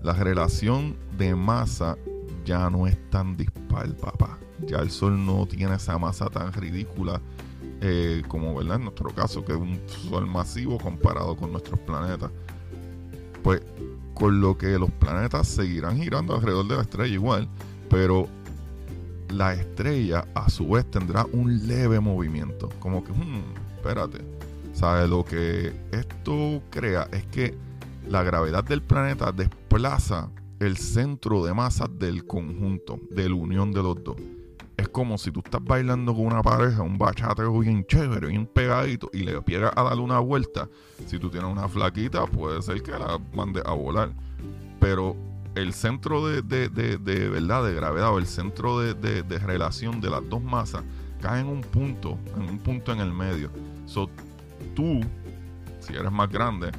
La 0.03 0.13
relación 0.13 0.97
de 1.17 1.33
masa 1.33 1.95
ya 2.43 2.69
no 2.69 2.87
es 2.87 2.97
tan 3.09 3.37
dispar, 3.37 3.95
papá. 3.95 4.37
Ya 4.65 4.79
el 4.79 4.91
Sol 4.91 5.25
no 5.25 5.45
tiene 5.45 5.75
esa 5.75 5.97
masa 5.97 6.27
tan 6.27 6.51
ridícula 6.51 7.21
eh, 7.81 8.23
como 8.27 8.55
¿verdad? 8.55 8.77
en 8.77 8.83
nuestro 8.83 9.09
caso, 9.09 9.45
que 9.45 9.53
es 9.53 9.57
un 9.57 9.79
Sol 9.87 10.25
masivo 10.27 10.77
comparado 10.77 11.35
con 11.35 11.51
nuestros 11.51 11.79
planetas. 11.81 12.31
Pues 13.43 13.61
con 14.13 14.41
lo 14.41 14.57
que 14.57 14.79
los 14.79 14.91
planetas 14.91 15.47
seguirán 15.47 15.97
girando 15.97 16.35
alrededor 16.35 16.67
de 16.67 16.75
la 16.75 16.81
estrella 16.81 17.13
igual, 17.13 17.47
pero 17.89 18.27
la 19.29 19.53
estrella 19.53 20.25
a 20.33 20.49
su 20.49 20.69
vez 20.69 20.89
tendrá 20.89 21.25
un 21.31 21.67
leve 21.67 21.99
movimiento. 21.99 22.69
Como 22.79 23.03
que, 23.03 23.11
hmm, 23.11 23.43
espérate. 23.75 24.19
¿Sabe? 24.73 25.07
Lo 25.07 25.23
que 25.23 25.73
esto 25.91 26.61
crea 26.69 27.07
es 27.11 27.25
que 27.27 27.55
la 28.07 28.23
gravedad 28.23 28.63
del 28.63 28.81
planeta 28.81 29.31
desplaza 29.31 30.29
el 30.59 30.77
centro 30.77 31.43
de 31.45 31.53
masa 31.53 31.87
del 31.87 32.25
conjunto, 32.25 32.99
de 33.09 33.29
la 33.29 33.35
unión 33.35 33.71
de 33.71 33.83
los 33.83 34.03
dos 34.03 34.17
es 34.77 34.87
como 34.89 35.17
si 35.17 35.31
tú 35.31 35.41
estás 35.43 35.63
bailando 35.63 36.13
con 36.13 36.27
una 36.27 36.43
pareja, 36.43 36.83
un 36.83 36.99
bachateo 36.99 37.59
bien 37.59 37.83
chévere, 37.85 38.27
bien 38.27 38.45
pegadito, 38.45 39.09
y 39.11 39.23
le 39.23 39.41
pierdas 39.41 39.73
a 39.75 39.83
darle 39.83 40.03
una 40.03 40.19
vuelta. 40.19 40.69
Si 41.07 41.17
tú 41.17 41.31
tienes 41.31 41.51
una 41.51 41.67
flaquita, 41.67 42.27
puede 42.27 42.61
ser 42.61 42.83
que 42.83 42.91
la 42.91 43.19
mande 43.33 43.61
a 43.65 43.71
volar. 43.71 44.11
Pero 44.79 45.15
el 45.55 45.73
centro 45.73 46.27
de, 46.27 46.41
verdad, 46.41 47.65
de 47.65 47.73
gravedad, 47.73 48.13
o 48.13 48.19
el 48.19 48.27
centro 48.27 48.79
de, 48.79 49.39
relación 49.39 49.99
de 49.99 50.11
las 50.11 50.29
dos 50.29 50.43
masas, 50.43 50.83
cae 51.21 51.41
en 51.41 51.47
un 51.47 51.61
punto, 51.61 52.19
en 52.35 52.43
un 52.43 52.59
punto 52.59 52.93
en 52.93 52.99
el 52.99 53.11
medio. 53.11 53.49
So, 53.87 54.07
tú, 54.75 55.01
si 55.79 55.95
eres 55.95 56.11
más 56.11 56.29
grande, 56.29 56.69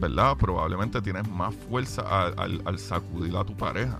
¿verdad? 0.00 0.36
Probablemente 0.36 1.02
tienes 1.02 1.28
más 1.28 1.52
fuerza 1.68 2.28
al 2.36 2.78
sacudir 2.78 3.36
a 3.36 3.42
tu 3.42 3.56
pareja. 3.56 3.98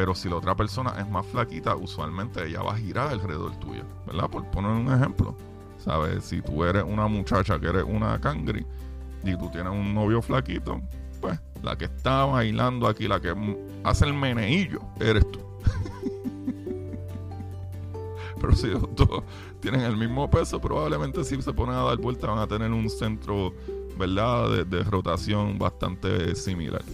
Pero 0.00 0.14
si 0.14 0.30
la 0.30 0.36
otra 0.36 0.56
persona 0.56 0.94
es 0.98 1.06
más 1.10 1.26
flaquita, 1.26 1.76
usualmente 1.76 2.46
ella 2.46 2.62
va 2.62 2.72
a 2.72 2.78
girar 2.78 3.08
alrededor 3.08 3.54
tuyo, 3.56 3.82
¿verdad? 4.06 4.30
Por 4.30 4.50
poner 4.50 4.70
un 4.70 4.90
ejemplo. 4.90 5.36
¿Sabes? 5.76 6.24
Si 6.24 6.40
tú 6.40 6.64
eres 6.64 6.84
una 6.84 7.06
muchacha 7.06 7.60
que 7.60 7.66
eres 7.66 7.84
una 7.86 8.18
cangri 8.18 8.64
y 9.22 9.36
tú 9.36 9.50
tienes 9.50 9.70
un 9.70 9.92
novio 9.92 10.22
flaquito, 10.22 10.80
pues 11.20 11.38
la 11.62 11.76
que 11.76 11.84
está 11.84 12.24
bailando 12.24 12.86
aquí, 12.86 13.08
la 13.08 13.20
que 13.20 13.34
hace 13.84 14.06
el 14.06 14.14
meneillo, 14.14 14.80
eres 15.00 15.30
tú. 15.30 15.40
Pero 18.40 18.56
si 18.56 18.68
los 18.68 18.88
dos 18.94 19.22
tienen 19.60 19.82
el 19.82 19.98
mismo 19.98 20.30
peso, 20.30 20.62
probablemente 20.62 21.24
si 21.24 21.42
se 21.42 21.52
ponen 21.52 21.74
a 21.74 21.82
dar 21.82 21.98
vuelta 21.98 22.26
van 22.26 22.38
a 22.38 22.46
tener 22.46 22.70
un 22.70 22.88
centro, 22.88 23.52
¿verdad?, 23.98 24.64
de 24.64 24.82
rotación 24.82 25.58
bastante 25.58 26.34
similar. 26.36 26.84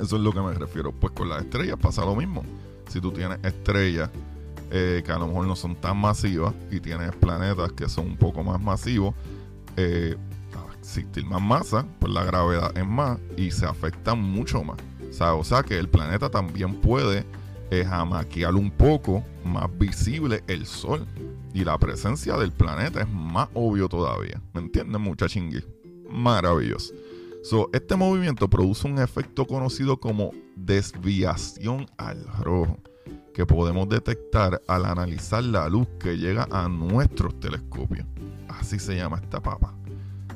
Eso 0.00 0.16
es 0.16 0.22
lo 0.22 0.32
que 0.32 0.40
me 0.40 0.54
refiero. 0.54 0.92
Pues 0.92 1.12
con 1.12 1.28
las 1.28 1.42
estrellas 1.42 1.76
pasa 1.80 2.04
lo 2.04 2.14
mismo. 2.14 2.44
Si 2.88 3.00
tú 3.00 3.12
tienes 3.12 3.38
estrellas 3.42 4.10
eh, 4.70 5.02
que 5.04 5.12
a 5.12 5.18
lo 5.18 5.28
mejor 5.28 5.46
no 5.46 5.56
son 5.56 5.76
tan 5.76 5.96
masivas 5.98 6.54
y 6.70 6.80
tienes 6.80 7.14
planetas 7.16 7.72
que 7.72 7.88
son 7.88 8.06
un 8.06 8.16
poco 8.16 8.42
más 8.42 8.60
masivos, 8.60 9.14
eh, 9.76 10.16
existir 10.78 11.24
más 11.26 11.42
masa, 11.42 11.84
pues 11.98 12.12
la 12.12 12.24
gravedad 12.24 12.76
es 12.76 12.86
más 12.86 13.18
y 13.36 13.50
se 13.50 13.66
afecta 13.66 14.14
mucho 14.14 14.62
más. 14.62 14.76
O 15.20 15.44
sea, 15.44 15.62
que 15.62 15.78
el 15.78 15.88
planeta 15.88 16.30
también 16.30 16.74
puede 16.74 17.24
eh, 17.70 17.84
jamaquear 17.84 18.54
un 18.54 18.70
poco 18.70 19.24
más 19.44 19.66
visible 19.78 20.44
el 20.46 20.66
Sol. 20.66 21.06
Y 21.54 21.64
la 21.64 21.78
presencia 21.78 22.36
del 22.36 22.52
planeta 22.52 23.00
es 23.00 23.08
más 23.08 23.48
obvio 23.54 23.88
todavía. 23.88 24.42
¿Me 24.52 24.60
entienden, 24.60 25.00
muchachingui? 25.00 25.64
Maravilloso 26.10 26.92
este 27.72 27.94
movimiento 27.94 28.48
produce 28.48 28.88
un 28.88 28.98
efecto 28.98 29.46
conocido 29.46 29.98
como 29.98 30.32
desviación 30.56 31.86
al 31.96 32.26
rojo, 32.40 32.78
que 33.32 33.46
podemos 33.46 33.88
detectar 33.88 34.60
al 34.66 34.84
analizar 34.84 35.44
la 35.44 35.68
luz 35.68 35.86
que 36.00 36.18
llega 36.18 36.48
a 36.50 36.68
nuestros 36.68 37.38
telescopios. 37.38 38.06
Así 38.48 38.78
se 38.78 38.96
llama 38.96 39.20
esta 39.22 39.40
papa. 39.40 39.74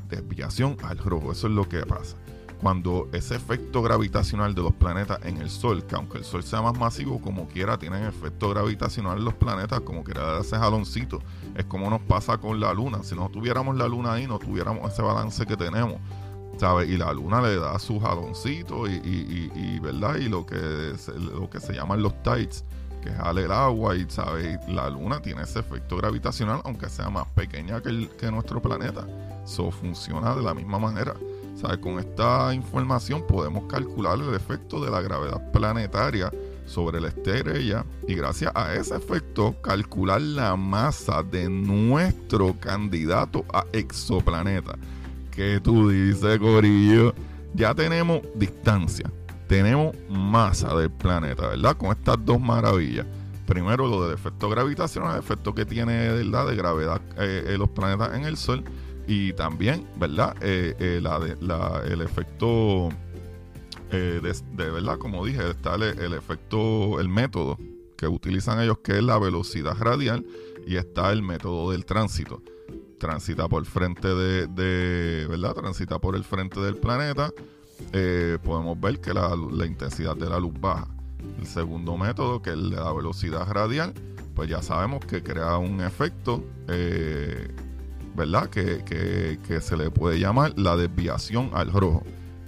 Desviación 0.09 0.77
al 0.83 0.99
rojo. 0.99 1.33
Eso 1.33 1.49
es 1.49 1.53
lo 1.53 1.69
que 1.69 1.85
pasa. 1.85 2.17
Cuando 2.61 3.09
ese 3.13 3.35
efecto 3.35 3.83
gravitacional 3.83 4.55
de 4.55 4.63
los 4.63 4.75
planetas 4.75 5.19
en 5.25 5.39
el 5.39 5.49
Sol, 5.49 5.85
que 5.87 5.97
aunque 5.97 6.19
el 6.19 6.25
Sol 6.25 6.45
sea 6.45 6.61
más 6.61 6.79
masivo, 6.79 7.21
como 7.21 7.49
quiera, 7.49 7.79
tienen 7.79 8.05
efecto 8.05 8.51
gravitacional 8.51 9.19
en 9.19 9.25
los 9.25 9.35
planetas, 9.35 9.81
como 9.81 10.05
quiera 10.05 10.41
ese 10.41 10.57
jaloncito. 10.57 11.21
Es 11.57 11.65
como 11.65 11.89
nos 11.91 12.03
pasa 12.03 12.39
con 12.39 12.61
la 12.61 12.73
Luna. 12.75 13.03
Si 13.03 13.17
no 13.17 13.31
tuviéramos 13.31 13.77
la 13.77 13.89
Luna 13.89 14.13
ahí, 14.13 14.27
no 14.27 14.39
tuviéramos 14.39 14.93
ese 14.93 15.03
balance 15.03 15.45
que 15.47 15.57
tenemos. 15.57 15.97
¿Sabes? 16.61 16.91
Y 16.91 16.99
la 16.99 17.11
luna 17.15 17.41
le 17.41 17.57
da 17.57 17.79
su 17.79 17.99
jaloncito 17.99 18.87
y, 18.87 18.93
y, 18.93 19.51
y, 19.55 19.79
¿verdad? 19.79 20.17
Y 20.17 20.29
lo 20.29 20.45
que, 20.45 20.93
se, 20.99 21.19
lo 21.19 21.49
que 21.49 21.59
se 21.59 21.73
llaman 21.73 22.03
los 22.03 22.23
tides, 22.23 22.67
que 23.03 23.11
jale 23.11 23.47
el 23.47 23.53
agua 23.53 23.97
y, 23.97 24.05
¿sabes? 24.11 24.59
La 24.69 24.91
luna 24.91 25.23
tiene 25.23 25.43
ese 25.43 25.61
efecto 25.61 25.97
gravitacional, 25.97 26.61
aunque 26.65 26.91
sea 26.91 27.09
más 27.09 27.27
pequeña 27.29 27.81
que, 27.81 28.11
que 28.11 28.31
nuestro 28.31 28.61
planeta. 28.61 29.07
Eso 29.43 29.71
funciona 29.71 30.35
de 30.35 30.43
la 30.43 30.53
misma 30.53 30.79
manera. 30.79 31.15
¿Sabes? 31.57 31.79
Con 31.79 31.99
esta 31.99 32.53
información 32.53 33.27
podemos 33.27 33.65
calcular 33.65 34.19
el 34.19 34.35
efecto 34.35 34.85
de 34.85 34.91
la 34.91 35.01
gravedad 35.01 35.51
planetaria 35.53 36.31
sobre 36.67 37.01
la 37.01 37.09
estrella 37.09 37.87
y 38.07 38.15
gracias 38.15 38.53
a 38.55 38.75
ese 38.75 38.97
efecto 38.97 39.57
calcular 39.63 40.21
la 40.21 40.57
masa 40.57 41.23
de 41.23 41.49
nuestro 41.49 42.55
candidato 42.61 43.47
a 43.53 43.65
exoplaneta 43.73 44.77
que 45.41 45.59
tú 45.59 45.89
dices, 45.89 46.39
Corillo? 46.39 47.15
Ya 47.55 47.75
tenemos 47.75 48.21
distancia, 48.35 49.11
tenemos 49.49 49.97
masa 50.11 50.77
del 50.77 50.91
planeta, 50.91 51.49
¿verdad? 51.49 51.79
Con 51.79 51.93
estas 51.93 52.23
dos 52.23 52.39
maravillas. 52.39 53.07
Primero 53.47 53.87
lo 53.89 54.05
del 54.05 54.15
efecto 54.15 54.51
gravitacional, 54.51 55.15
el 55.15 55.21
efecto 55.21 55.55
que 55.55 55.65
tiene, 55.65 56.13
¿verdad? 56.13 56.47
De 56.47 56.57
gravedad 56.57 57.01
eh, 57.17 57.57
los 57.59 57.71
planetas 57.71 58.15
en 58.15 58.25
el 58.25 58.37
Sol. 58.37 58.63
Y 59.07 59.33
también, 59.33 59.87
¿verdad? 59.97 60.37
Eh, 60.43 60.77
eh, 60.79 61.03
el 61.91 62.01
efecto 62.03 62.91
de, 63.91 64.71
verdad, 64.71 64.99
como 64.99 65.25
dije, 65.25 65.51
está 65.51 65.75
el, 65.77 66.13
efecto, 66.13 67.01
el 67.01 67.09
método 67.09 67.57
que 67.97 68.07
utilizan 68.07 68.61
ellos, 68.61 68.79
que 68.85 68.99
es 68.99 69.03
la 69.03 69.19
velocidad 69.19 69.75
radial, 69.79 70.25
y 70.67 70.77
está 70.77 71.11
el 71.11 71.23
método 71.23 71.73
del 71.73 71.87
tránsito 71.87 72.43
transita 73.01 73.49
por 73.49 73.65
frente 73.65 74.07
de, 74.07 75.27
¿verdad? 75.29 75.55
Transita 75.55 75.99
por 75.99 76.15
el 76.15 76.23
frente 76.23 76.61
del 76.61 76.77
planeta. 76.77 77.33
Eh, 77.93 78.39
podemos 78.45 78.79
ver 78.79 79.01
que 79.01 79.13
la, 79.13 79.35
intensidad 79.67 80.15
de 80.17 80.29
la 80.29 80.39
luz 80.39 80.53
baja. 80.61 80.87
El 81.41 81.47
segundo 81.47 81.97
método, 81.97 82.41
que 82.43 82.51
es 82.51 82.57
la 82.57 82.93
velocidad 82.93 83.51
radial, 83.51 83.95
pues 84.37 84.49
ya 84.49 84.63
sabemos 84.63 85.05
que 85.05 85.23
crea 85.23 85.57
un 85.57 85.81
efecto, 85.81 86.45
eh, 86.69 87.49
¿verdad? 88.15 88.49
Que, 88.49 89.61
se 89.61 89.77
le 89.77 89.91
puede 89.91 90.21
llamar 90.21 90.53
la 90.57 90.77
desviación 90.77 91.51
al 91.55 91.73
rojo. 91.73 92.05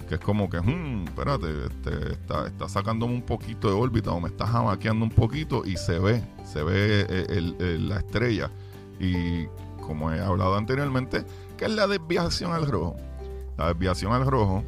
Que 0.07 0.15
es 0.15 0.21
como 0.21 0.49
que, 0.49 0.59
hmm, 0.59 1.05
espérate, 1.05 1.47
este, 1.65 2.13
está, 2.13 2.45
está 2.47 2.69
sacándome 2.69 3.15
un 3.15 3.23
poquito 3.23 3.69
de 3.69 3.73
órbita 3.73 4.11
o 4.11 4.21
me 4.21 4.29
está 4.29 4.45
jamaqueando 4.45 5.05
un 5.05 5.11
poquito 5.11 5.65
y 5.65 5.77
se 5.77 5.97
ve, 5.97 6.23
se 6.45 6.61
ve 6.61 7.07
eh, 7.09 7.77
la 7.79 7.97
estrella. 7.97 8.51
Y 8.99 9.47
como 9.85 10.11
he 10.11 10.19
hablado 10.19 10.55
anteriormente, 10.55 11.25
que 11.57 11.65
es 11.65 11.71
la 11.71 11.87
desviación 11.87 12.53
al 12.53 12.67
rojo. 12.67 12.95
La 13.57 13.67
desviación 13.67 14.13
al 14.13 14.25
rojo, 14.25 14.63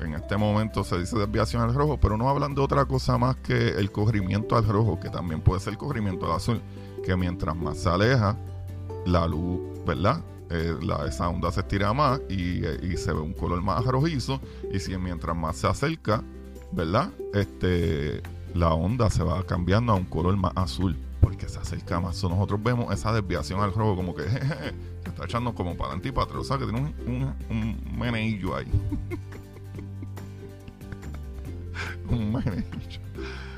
en 0.00 0.14
este 0.14 0.36
momento 0.36 0.84
se 0.84 0.98
dice 0.98 1.18
desviación 1.18 1.62
al 1.62 1.74
rojo, 1.74 1.98
pero 1.98 2.16
no 2.16 2.28
hablan 2.28 2.54
de 2.54 2.60
otra 2.60 2.84
cosa 2.84 3.18
más 3.18 3.36
que 3.36 3.70
el 3.70 3.90
corrimiento 3.90 4.56
al 4.56 4.66
rojo, 4.66 5.00
que 5.00 5.10
también 5.10 5.40
puede 5.40 5.60
ser 5.60 5.76
corrimiento 5.76 6.26
al 6.26 6.32
azul, 6.32 6.60
que 7.04 7.16
mientras 7.16 7.56
más 7.56 7.78
se 7.78 7.88
aleja, 7.88 8.36
la 9.06 9.26
luz, 9.26 9.60
¿verdad? 9.86 10.22
Eh, 10.50 10.76
la, 10.82 11.06
esa 11.06 11.28
onda 11.28 11.50
se 11.50 11.60
estira 11.60 11.92
más 11.92 12.20
y, 12.28 12.64
y, 12.64 12.96
se 12.96 13.12
ve 13.12 13.20
un 13.20 13.34
color 13.34 13.60
más 13.60 13.84
rojizo, 13.84 14.40
y 14.72 14.78
si 14.78 14.96
mientras 14.96 15.36
más 15.36 15.56
se 15.56 15.66
acerca, 15.66 16.22
¿verdad? 16.72 17.10
Este, 17.34 18.22
la 18.54 18.72
onda 18.72 19.10
se 19.10 19.22
va 19.22 19.42
cambiando 19.44 19.92
a 19.92 19.96
un 19.96 20.04
color 20.04 20.36
más 20.36 20.52
azul 20.54 20.96
porque 21.28 21.46
se 21.46 21.58
acerca 21.58 22.00
más. 22.00 22.22
nosotros 22.22 22.62
vemos 22.62 22.90
esa 22.90 23.12
desviación 23.12 23.60
al 23.60 23.74
robo, 23.74 23.96
como 23.96 24.14
que 24.14 24.22
se 24.30 24.38
está 25.04 25.26
echando 25.26 25.54
como 25.54 25.76
para 25.76 25.90
adelante 25.90 26.08
y 26.08 26.12
para. 26.12 26.38
O 26.38 26.42
sea, 26.42 26.56
que 26.56 26.64
tiene 26.64 26.94
un, 27.06 27.34
un, 27.50 27.98
meneillo 27.98 28.56
ahí. 28.56 28.66
un 32.08 32.32
meneillo. 32.32 33.00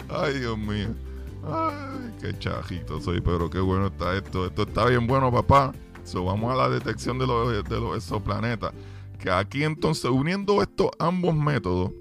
Ay, 0.09 0.41
Dios 0.41 0.59
mío. 0.59 0.89
Ay, 1.47 2.13
qué 2.21 2.37
chajito 2.41 3.01
soy, 3.01 3.21
pero 3.21 3.49
qué 3.49 3.61
bueno 3.61 3.87
está 3.87 4.17
esto. 4.17 4.47
Esto 4.47 4.63
está 4.63 4.87
bien 4.87 5.07
bueno, 5.07 5.31
papá. 5.31 5.73
So, 6.03 6.25
vamos 6.25 6.53
a 6.53 6.57
la 6.57 6.69
detección 6.69 7.21
de 7.21 7.29
los, 7.29 7.69
de 7.69 7.81
los 7.81 7.97
exoplanetas. 7.97 8.73
Que 9.21 9.31
aquí 9.31 9.63
entonces, 9.63 10.11
uniendo 10.11 10.61
estos 10.61 10.91
ambos 10.99 11.37
métodos, 11.37 11.93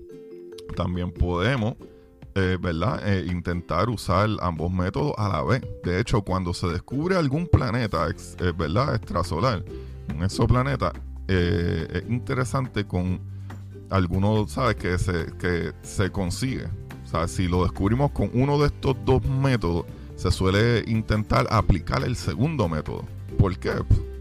también 0.76 1.12
podemos 1.12 1.76
eh, 2.40 2.58
¿verdad? 2.58 3.02
Eh, 3.06 3.26
intentar 3.30 3.90
usar 3.90 4.30
ambos 4.42 4.72
métodos 4.72 5.14
a 5.18 5.28
la 5.28 5.44
vez. 5.44 5.62
De 5.84 6.00
hecho, 6.00 6.22
cuando 6.22 6.54
se 6.54 6.68
descubre 6.68 7.18
algún 7.18 7.48
planeta, 7.48 8.08
eh, 8.08 8.54
¿verdad? 8.58 8.96
Extrasolar, 8.96 9.64
un 10.14 10.24
exoplaneta, 10.24 10.94
es 11.28 12.04
interesante 12.10 12.86
con 12.86 13.20
algunos, 13.90 14.52
¿sabes? 14.52 14.78
Que 14.78 14.98
se, 14.98 15.28
que 15.38 15.74
se 15.82 16.10
consigue. 16.12 16.66
O 17.06 17.08
sea, 17.08 17.28
si 17.28 17.48
lo 17.48 17.64
descubrimos 17.64 18.12
con 18.12 18.32
uno 18.34 18.58
de 18.58 18.68
estos 18.68 18.96
dos 19.06 19.24
métodos, 19.26 19.86
se 20.16 20.32
suele 20.32 20.84
intentar 20.88 21.46
aplicar 21.52 22.04
el 22.04 22.16
segundo 22.16 22.68
método. 22.70 23.04
¿Por 23.38 23.58
qué? 23.60 23.74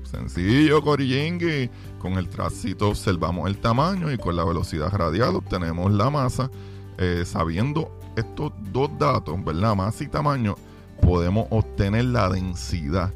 Sencillo, 0.02 0.82
Corillingui. 0.82 1.70
Con 1.98 2.14
el 2.14 2.28
tránsito 2.28 2.88
observamos 2.88 3.48
el 3.48 3.58
tamaño 3.58 4.12
y 4.12 4.18
con 4.18 4.36
la 4.36 4.44
velocidad 4.44 4.90
radial 4.92 5.36
obtenemos 5.36 5.92
la 5.92 6.10
masa, 6.10 6.50
sabiendo 7.24 7.97
estos 8.18 8.52
dos 8.72 8.90
datos, 8.98 9.42
¿verdad? 9.44 9.74
Masa 9.74 10.04
y 10.04 10.08
tamaño, 10.08 10.56
podemos 11.00 11.46
obtener 11.50 12.04
la 12.06 12.28
densidad. 12.28 13.12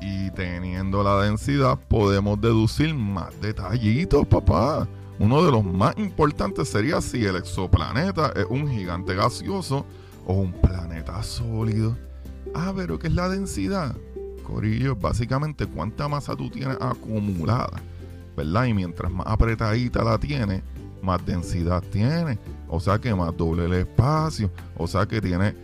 Y 0.00 0.30
teniendo 0.32 1.02
la 1.02 1.22
densidad, 1.22 1.78
podemos 1.88 2.40
deducir 2.40 2.94
más 2.94 3.40
detallitos, 3.40 4.26
papá. 4.26 4.88
Uno 5.18 5.44
de 5.44 5.52
los 5.52 5.64
más 5.64 5.96
importantes 5.98 6.68
sería 6.68 7.00
si 7.00 7.24
el 7.24 7.36
exoplaneta 7.36 8.32
es 8.34 8.46
un 8.48 8.68
gigante 8.68 9.14
gaseoso 9.14 9.86
o 10.26 10.34
un 10.34 10.52
planeta 10.52 11.22
sólido. 11.22 11.96
Ah, 12.54 12.72
pero 12.74 12.98
¿qué 12.98 13.06
es 13.06 13.14
la 13.14 13.28
densidad? 13.28 13.94
Corillo, 14.42 14.96
básicamente 14.96 15.66
cuánta 15.66 16.08
masa 16.08 16.34
tú 16.34 16.50
tienes 16.50 16.76
acumulada, 16.80 17.80
¿verdad? 18.36 18.64
Y 18.64 18.74
mientras 18.74 19.10
más 19.12 19.26
apretadita 19.28 20.02
la 20.02 20.18
tienes, 20.18 20.62
más 21.02 21.24
densidad 21.26 21.82
tiene, 21.90 22.38
o 22.68 22.80
sea 22.80 22.98
que 22.98 23.14
más 23.14 23.36
doble 23.36 23.64
el 23.66 23.74
espacio, 23.74 24.50
o 24.76 24.86
sea 24.86 25.06
que 25.06 25.20
tiene 25.20 25.54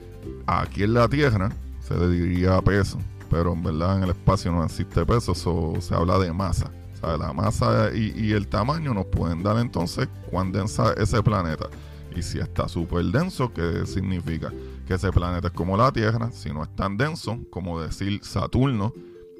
aquí 0.46 0.82
en 0.82 0.94
la 0.94 1.08
Tierra 1.08 1.50
se 1.80 1.96
le 1.96 2.08
diría 2.08 2.60
peso, 2.60 2.98
pero 3.30 3.52
en 3.52 3.62
verdad 3.62 3.98
en 3.98 4.04
el 4.04 4.10
espacio 4.10 4.52
no 4.52 4.64
existe 4.64 5.06
peso, 5.06 5.32
eso 5.32 5.74
se 5.80 5.94
habla 5.94 6.18
de 6.18 6.32
masa. 6.32 6.70
La 7.00 7.32
masa 7.32 7.92
y, 7.94 8.32
el 8.32 8.48
tamaño 8.48 8.92
nos 8.92 9.06
pueden 9.06 9.42
dar 9.44 9.56
entonces 9.58 10.08
cuán 10.30 10.50
densa 10.50 10.92
es 10.94 11.14
ese 11.14 11.22
planeta. 11.22 11.66
Y 12.14 12.22
si 12.22 12.40
está 12.40 12.68
súper 12.68 13.04
denso, 13.04 13.52
¿qué 13.52 13.86
significa? 13.86 14.52
Que 14.84 14.94
ese 14.94 15.12
planeta 15.12 15.46
es 15.46 15.54
como 15.54 15.76
la 15.76 15.92
Tierra. 15.92 16.32
Si 16.32 16.50
no 16.50 16.64
es 16.64 16.74
tan 16.74 16.96
denso, 16.96 17.38
como 17.50 17.80
decir 17.80 18.18
Saturno, 18.24 18.92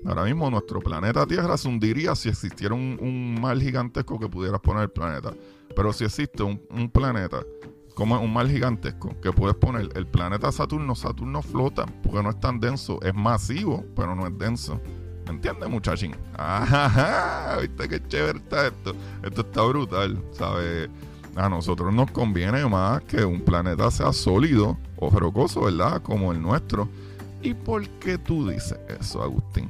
Ahora 0.07 0.25
mismo 0.25 0.49
nuestro 0.49 0.81
planeta 0.81 1.27
Tierra 1.27 1.57
se 1.57 1.67
hundiría 1.69 2.15
si 2.15 2.29
existiera 2.29 2.73
un, 2.73 2.99
un 3.01 3.41
mar 3.41 3.59
gigantesco 3.59 4.19
que 4.19 4.29
pudieras 4.29 4.61
poner 4.61 4.85
el 4.85 4.91
planeta. 4.91 5.35
Pero 5.75 5.93
si 5.93 6.05
existe 6.05 6.43
un, 6.43 6.59
planeta 6.91 7.43
como 7.95 8.21
un 8.21 8.33
mar 8.33 8.49
gigantesco 8.49 9.15
que 9.21 9.33
puedes 9.33 9.57
poner 9.57 9.89
el 9.95 10.07
planeta 10.07 10.53
Saturno, 10.53 10.95
Saturno 10.95 11.43
flota 11.43 11.87
porque 12.03 12.23
no 12.23 12.31
es 12.31 12.41
tan 12.41 12.61
denso, 12.61 13.01
es 13.03 13.15
masivo, 13.15 13.85
pero 13.95 14.15
no 14.15 14.27
es 14.27 14.39
denso. 14.39 14.81
¿Me 15.27 15.35
entiendes, 15.35 15.69
muchachín? 15.69 16.17
Ajá, 16.37 17.59
¿viste 17.61 17.89
qué 17.89 18.03
chévere 18.09 18.39
está 18.39 18.69
esto? 18.69 18.95
Esto 19.23 19.41
está 19.43 19.63
brutal, 19.63 20.23
¿sabes? 20.33 20.89
A 21.37 21.49
nosotros 21.49 21.93
nos 21.93 22.11
conviene 22.11 22.65
más 22.67 23.03
que 23.03 23.25
un 23.25 23.41
planeta 23.43 23.91
sea 23.91 24.13
sólido 24.13 24.79
o 24.97 25.11
rocoso, 25.11 25.63
¿verdad? 25.63 26.03
Como 26.03 26.33
el 26.33 26.41
nuestro. 26.41 26.89
¿Y 27.43 27.55
por 27.55 27.87
qué 28.01 28.19
tú 28.19 28.49
dices 28.49 28.79
eso, 29.01 29.23
Agustín? 29.23 29.69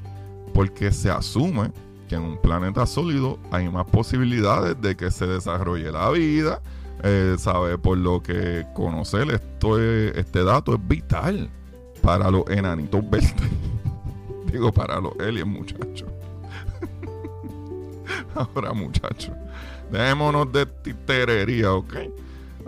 Porque 0.55 0.93
se 0.93 1.11
asume 1.11 1.73
que 2.09 2.17
en 2.17 2.23
un 2.23 2.39
planeta 2.39 2.87
sólido 2.87 3.39
hay 3.51 3.69
más 3.69 3.87
posibilidades 3.87 4.81
de 4.81 4.97
que 4.97 5.11
se 5.11 5.27
desarrolle 5.27 5.93
la 5.93 6.11
vida. 6.11 6.61
Eh, 7.05 7.37
¿Sabe? 7.39 7.79
Por 7.79 7.99
lo 7.99 8.21
que 8.23 8.67
conocer 8.75 9.31
esto 9.31 9.79
este 9.79 10.43
dato 10.43 10.75
es 10.75 10.89
vital 10.89 11.49
para 12.03 12.31
los 12.31 12.49
enanitos 12.49 13.09
verdes. 13.09 13.35
Digo, 14.53 14.73
para 14.73 15.01
los 15.01 15.13
aliens, 15.21 15.47
muchachos. 15.47 16.09
Ahora, 18.35 18.73
muchachos, 18.73 19.35
démonos 19.93 20.51
de 20.53 20.67
titerería, 20.67 21.73
¿ok? 21.73 21.95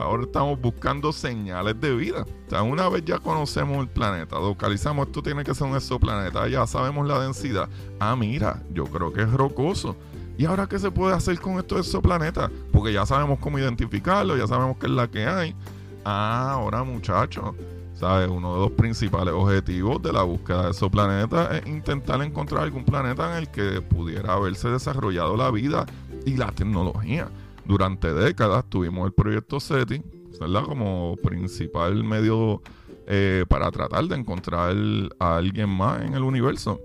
Ahora 0.00 0.22
estamos 0.22 0.60
buscando 0.60 1.12
señales 1.12 1.78
de 1.78 1.94
vida. 1.94 2.22
O 2.46 2.50
sea, 2.50 2.62
una 2.62 2.88
vez 2.88 3.04
ya 3.04 3.18
conocemos 3.18 3.78
el 3.78 3.88
planeta, 3.88 4.38
localizamos 4.40 5.06
esto 5.06 5.22
tiene 5.22 5.44
que 5.44 5.54
ser 5.54 5.66
un 5.66 5.76
exoplaneta, 5.76 6.48
ya 6.48 6.66
sabemos 6.66 7.06
la 7.06 7.20
densidad. 7.20 7.68
Ah, 7.98 8.16
mira, 8.16 8.62
yo 8.72 8.84
creo 8.84 9.12
que 9.12 9.22
es 9.22 9.32
rocoso. 9.32 9.96
¿Y 10.38 10.46
ahora 10.46 10.66
qué 10.66 10.78
se 10.78 10.90
puede 10.90 11.14
hacer 11.14 11.38
con 11.38 11.58
estos 11.58 11.80
exoplanetas? 11.80 12.50
Porque 12.72 12.94
ya 12.94 13.04
sabemos 13.04 13.38
cómo 13.40 13.58
identificarlo, 13.58 14.38
ya 14.38 14.46
sabemos 14.46 14.78
qué 14.78 14.86
es 14.86 14.92
la 14.92 15.06
que 15.06 15.26
hay. 15.26 15.54
Ah, 16.02 16.52
ahora 16.52 16.82
muchachos, 16.82 17.54
¿sabes? 17.94 18.28
Uno 18.30 18.54
de 18.54 18.60
los 18.60 18.70
principales 18.70 19.34
objetivos 19.34 20.02
de 20.02 20.14
la 20.14 20.22
búsqueda 20.22 20.62
de 20.62 20.70
exoplanetas 20.70 21.56
es 21.56 21.66
intentar 21.66 22.22
encontrar 22.22 22.62
algún 22.62 22.86
planeta 22.86 23.32
en 23.32 23.42
el 23.42 23.48
que 23.50 23.82
pudiera 23.82 24.32
haberse 24.32 24.70
desarrollado 24.70 25.36
la 25.36 25.50
vida 25.50 25.84
y 26.24 26.38
la 26.38 26.50
tecnología 26.52 27.28
durante 27.70 28.12
décadas 28.12 28.64
tuvimos 28.68 29.06
el 29.06 29.12
proyecto 29.12 29.60
SETI, 29.60 30.02
¿verdad? 30.40 30.64
Como 30.64 31.14
principal 31.22 32.02
medio 32.02 32.62
eh, 33.06 33.44
para 33.48 33.70
tratar 33.70 34.06
de 34.06 34.16
encontrar 34.16 34.74
a 35.20 35.36
alguien 35.36 35.68
más 35.68 36.02
en 36.02 36.14
el 36.14 36.24
universo. 36.24 36.80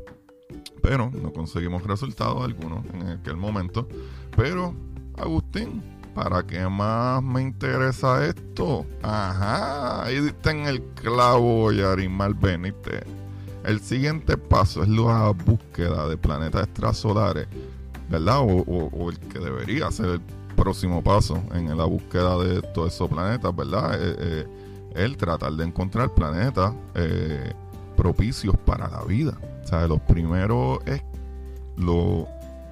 Pero 0.84 1.10
no 1.10 1.34
conseguimos 1.34 1.82
resultados 1.82 2.44
algunos 2.44 2.86
en 2.94 3.08
aquel 3.08 3.36
momento. 3.36 3.88
Pero, 4.38 4.76
Agustín, 5.18 5.82
¿para 6.14 6.46
qué 6.46 6.70
más 6.70 7.24
me 7.24 7.42
interesa 7.42 8.24
esto? 8.24 8.86
Ajá, 9.02 10.04
ahí 10.04 10.18
está 10.18 10.52
en 10.52 10.68
el 10.68 10.84
clavo, 10.94 11.72
Yarimar 11.72 12.36
Benítez. 12.36 13.06
El 13.64 13.80
siguiente 13.80 14.38
paso 14.38 14.84
es 14.84 14.90
la 14.90 15.32
búsqueda 15.32 16.08
de 16.08 16.16
planetas 16.16 16.66
extrasolares, 16.66 17.48
¿verdad? 18.08 18.42
O, 18.42 18.62
o 18.68 19.10
el 19.10 19.18
que 19.18 19.40
debería 19.40 19.90
ser 19.90 20.06
el 20.06 20.22
próximo 20.56 21.04
paso 21.04 21.42
en 21.54 21.76
la 21.78 21.86
búsqueda 21.86 22.38
de 22.38 22.62
todos 22.62 22.94
esos 22.94 23.10
planetas, 23.10 23.56
¿verdad? 23.56 23.96
Eh, 23.96 24.16
eh, 24.20 24.46
el 24.96 25.18
tratar 25.18 25.54
de 25.54 25.66
encontrar 25.66 26.14
planetas 26.14 26.74
eh, 26.96 27.54
propicios 27.96 28.56
para 28.66 28.90
la 28.90 29.04
vida. 29.04 29.38
O 29.64 29.68
sea, 29.68 29.88
lo 29.88 30.00
primero 30.00 30.80
es 30.86 31.04
lo, 31.78 32.28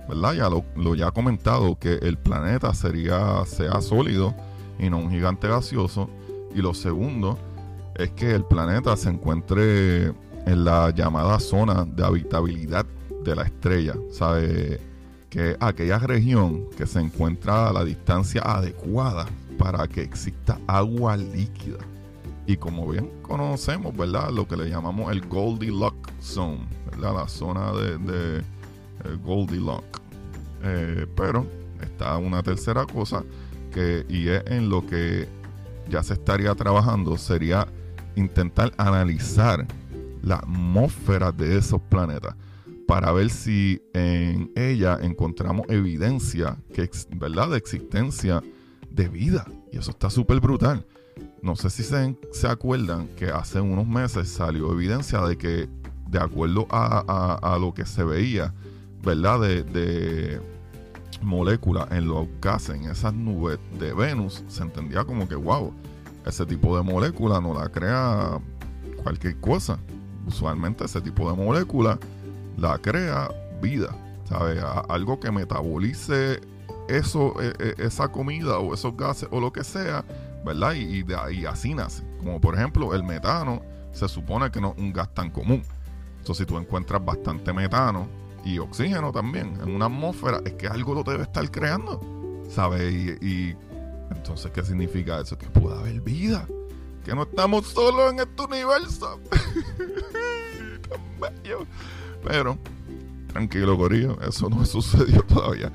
¿verdad? 0.07 0.33
Ya 0.33 0.49
lo, 0.49 0.63
lo 0.75 1.13
comentado, 1.13 1.77
que 1.77 1.95
el 1.95 2.17
planeta 2.17 2.73
sería, 2.73 3.45
sea 3.45 3.81
sólido 3.81 4.33
y 4.79 4.89
no 4.89 4.97
un 4.97 5.11
gigante 5.11 5.47
gaseoso. 5.47 6.09
Y 6.55 6.61
lo 6.61 6.73
segundo 6.73 7.37
es 7.95 8.11
que 8.11 8.31
el 8.33 8.45
planeta 8.45 8.95
se 8.95 9.09
encuentre 9.09 10.07
en 10.45 10.65
la 10.65 10.91
llamada 10.91 11.39
zona 11.39 11.85
de 11.85 12.05
habitabilidad 12.05 12.85
de 13.23 13.35
la 13.35 13.43
estrella. 13.43 13.95
¿Sabe? 14.11 14.92
Que 15.33 15.57
aquella 15.59 15.97
región 15.97 16.69
que 16.77 16.85
se 16.85 16.99
encuentra 16.99 17.67
a 17.67 17.73
la 17.73 17.83
distancia 17.83 18.39
adecuada 18.45 19.25
para 19.57 19.87
que 19.87 20.03
exista 20.03 20.59
agua 20.67 21.17
líquida. 21.17 21.79
Y 22.45 22.55
como 22.57 22.87
bien 22.87 23.09
conocemos, 23.23 23.97
¿verdad? 23.97 24.29
Lo 24.29 24.47
que 24.47 24.55
le 24.55 24.69
llamamos 24.69 25.11
el 25.11 25.21
Goldilocks 25.27 26.11
Zone. 26.21 26.67
La 26.99 27.27
zona 27.27 27.71
de, 27.71 27.97
de 27.97 28.37
eh, 28.37 28.43
Goldilocks. 29.25 30.01
Eh, 30.61 31.07
pero 31.15 31.47
está 31.81 32.15
una 32.17 32.43
tercera 32.43 32.85
cosa 32.85 33.23
que, 33.71 34.05
y 34.07 34.27
es 34.27 34.43
en 34.45 34.69
lo 34.69 34.85
que 34.85 35.27
ya 35.89 36.03
se 36.03 36.13
estaría 36.13 36.53
trabajando, 36.53 37.17
sería 37.17 37.67
intentar 38.15 38.71
analizar 38.77 39.65
la 40.21 40.35
atmósfera 40.35 41.31
de 41.31 41.57
esos 41.57 41.81
planetas 41.81 42.35
para 42.93 43.11
ver 43.11 43.31
si 43.31 43.81
en 43.95 44.51
ella 44.55 44.99
encontramos 45.01 45.65
evidencia 45.67 46.57
¿verdad? 47.15 47.49
de 47.49 47.57
existencia 47.57 48.43
de 48.87 49.07
vida. 49.07 49.47
Y 49.71 49.79
eso 49.79 49.89
está 49.89 50.11
súper 50.11 50.39
brutal. 50.39 50.85
No 51.41 51.55
sé 51.55 51.71
si 51.71 51.81
se, 51.81 52.15
se, 52.31 52.47
acuerdan 52.47 53.07
que 53.15 53.31
hace 53.31 53.59
unos 53.59 53.87
meses 53.87 54.29
salió 54.29 54.71
evidencia 54.71 55.21
de 55.21 55.39
que, 55.39 55.67
de 56.07 56.19
acuerdo 56.19 56.67
a, 56.69 57.57
lo 57.59 57.73
que 57.73 57.83
se 57.87 58.03
veía, 58.03 58.53
¿verdad? 59.03 59.41
De, 59.41 59.63
de 59.63 60.39
moléculas 61.23 61.91
en 61.93 62.07
los 62.07 62.27
gases, 62.41 62.75
en 62.75 62.91
esas 62.91 63.15
nubes 63.15 63.57
de 63.79 63.91
Venus, 63.91 64.43
se 64.47 64.61
entendía 64.61 65.03
como 65.03 65.27
que, 65.27 65.33
wow, 65.33 65.73
ese 66.27 66.45
tipo 66.45 66.77
de 66.77 66.83
molécula 66.83 67.41
no 67.41 67.55
la 67.55 67.69
crea 67.69 68.39
cualquier 69.01 69.39
cosa. 69.39 69.79
Usualmente 70.27 70.85
ese 70.85 71.01
tipo 71.01 71.27
de 71.31 71.43
molécula 71.43 71.97
la 72.57 72.77
crea 72.77 73.29
vida, 73.61 73.95
¿sabes? 74.27 74.63
algo 74.89 75.19
que 75.19 75.31
metabolice 75.31 76.39
eso, 76.87 77.33
e, 77.41 77.53
e, 77.59 77.85
esa 77.85 78.09
comida 78.09 78.59
o 78.59 78.73
esos 78.73 78.95
gases 78.95 79.27
o 79.31 79.39
lo 79.39 79.51
que 79.51 79.63
sea, 79.63 80.03
¿verdad? 80.45 80.73
Y, 80.73 81.05
ahí 81.13 81.45
así 81.45 81.73
nace. 81.73 82.03
Como 82.19 82.39
por 82.39 82.55
ejemplo, 82.55 82.93
el 82.93 83.03
metano 83.03 83.61
se 83.91 84.07
supone 84.07 84.51
que 84.51 84.59
no 84.59 84.73
es 84.75 84.77
un 84.77 84.91
gas 84.91 85.13
tan 85.13 85.29
común. 85.29 85.63
Entonces, 86.19 86.45
si 86.45 86.45
tú 86.45 86.57
encuentras 86.57 87.03
bastante 87.03 87.53
metano 87.53 88.07
y 88.45 88.59
oxígeno 88.59 89.11
también 89.11 89.57
en 89.61 89.75
una 89.75 89.85
atmósfera, 89.85 90.41
es 90.45 90.53
que 90.53 90.67
algo 90.67 90.93
lo 90.93 91.03
debe 91.03 91.23
estar 91.23 91.49
creando, 91.51 92.01
¿sabes? 92.49 92.93
Y, 93.21 93.55
entonces, 94.11 94.51
¿qué 94.51 94.63
significa 94.63 95.19
eso? 95.19 95.37
Que 95.37 95.47
puede 95.47 95.77
haber 95.77 96.01
vida. 96.01 96.47
Que 97.03 97.13
no 97.13 97.23
estamos 97.23 97.67
solos 97.67 98.13
en 98.13 98.19
este 98.19 98.43
universo. 98.43 99.19
Bello. 101.19 101.65
Pero, 102.23 102.57
tranquilo, 103.27 103.77
Corillo, 103.77 104.19
eso 104.21 104.49
no 104.49 104.65
sucedió 104.65 105.21
todavía. 105.23 105.71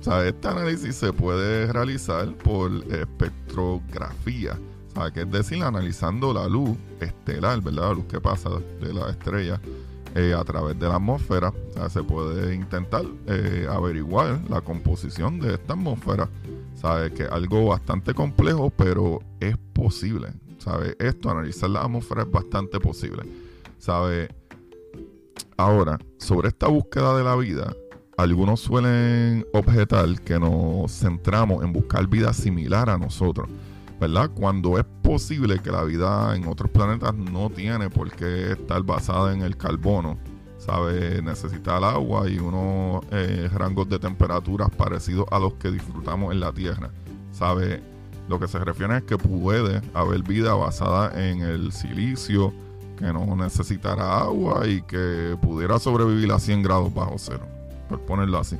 O 0.00 0.04
sea, 0.04 0.26
este 0.26 0.48
análisis 0.48 0.96
se 0.96 1.12
puede 1.12 1.72
realizar 1.72 2.34
por 2.34 2.72
espectrografía, 2.92 4.58
o 4.96 5.12
que 5.12 5.20
es 5.20 5.30
decir, 5.30 5.62
analizando 5.62 6.34
la 6.34 6.48
luz 6.48 6.76
estelar, 7.00 7.60
¿verdad? 7.60 7.90
La 7.90 7.94
luz 7.94 8.06
que 8.06 8.20
pasa 8.20 8.50
de 8.80 8.92
la 8.92 9.10
estrella 9.10 9.60
eh, 10.14 10.34
a 10.34 10.44
través 10.44 10.78
de 10.78 10.88
la 10.88 10.96
atmósfera. 10.96 11.48
O 11.48 11.72
sea, 11.72 11.88
se 11.88 12.02
puede 12.02 12.54
intentar 12.54 13.04
eh, 13.26 13.66
averiguar 13.70 14.42
la 14.50 14.60
composición 14.60 15.40
de 15.40 15.54
esta 15.54 15.72
atmósfera. 15.72 16.28
¿Sabe? 16.74 17.12
Que 17.12 17.22
es 17.22 17.30
algo 17.30 17.66
bastante 17.66 18.12
complejo, 18.12 18.70
pero 18.70 19.20
es 19.40 19.56
posible. 19.72 20.34
¿Sabe? 20.58 20.96
Esto, 20.98 21.30
analizar 21.30 21.70
la 21.70 21.82
atmósfera 21.82 22.22
es 22.22 22.30
bastante 22.30 22.78
posible. 22.78 23.22
¿Sabe? 23.78 24.28
Ahora, 25.56 25.98
sobre 26.18 26.48
esta 26.48 26.68
búsqueda 26.68 27.16
de 27.16 27.24
la 27.24 27.36
vida, 27.36 27.74
algunos 28.16 28.60
suelen 28.60 29.46
objetar 29.52 30.20
que 30.22 30.38
nos 30.38 30.92
centramos 30.92 31.64
en 31.64 31.72
buscar 31.72 32.06
vida 32.06 32.32
similar 32.32 32.90
a 32.90 32.98
nosotros, 32.98 33.48
¿verdad? 34.00 34.30
Cuando 34.34 34.78
es 34.78 34.84
posible 35.02 35.58
que 35.60 35.70
la 35.70 35.84
vida 35.84 36.34
en 36.36 36.46
otros 36.46 36.70
planetas 36.70 37.14
no 37.14 37.50
tiene 37.50 37.90
por 37.90 38.10
qué 38.10 38.52
estar 38.52 38.82
basada 38.82 39.32
en 39.32 39.42
el 39.42 39.56
carbono, 39.56 40.18
¿sabe? 40.58 41.20
Necesita 41.22 41.78
el 41.78 41.84
agua 41.84 42.28
y 42.28 42.38
unos 42.38 43.04
eh, 43.10 43.48
rangos 43.52 43.88
de 43.88 43.98
temperaturas 43.98 44.70
parecidos 44.70 45.26
a 45.30 45.38
los 45.38 45.54
que 45.54 45.70
disfrutamos 45.70 46.32
en 46.32 46.40
la 46.40 46.52
Tierra, 46.52 46.90
¿sabe? 47.30 47.82
Lo 48.28 48.38
que 48.38 48.46
se 48.46 48.58
refiere 48.58 48.98
es 48.98 49.02
que 49.02 49.18
puede 49.18 49.82
haber 49.94 50.22
vida 50.22 50.54
basada 50.54 51.12
en 51.28 51.40
el 51.40 51.72
silicio, 51.72 52.52
que 53.02 53.12
no 53.12 53.36
necesitara 53.36 54.20
agua 54.20 54.66
y 54.66 54.80
que 54.82 55.36
pudiera 55.42 55.78
sobrevivir 55.78 56.30
a 56.32 56.38
100 56.38 56.62
grados 56.62 56.94
bajo 56.94 57.14
cero, 57.18 57.46
por 57.88 58.00
ponerlo 58.02 58.38
así. 58.38 58.56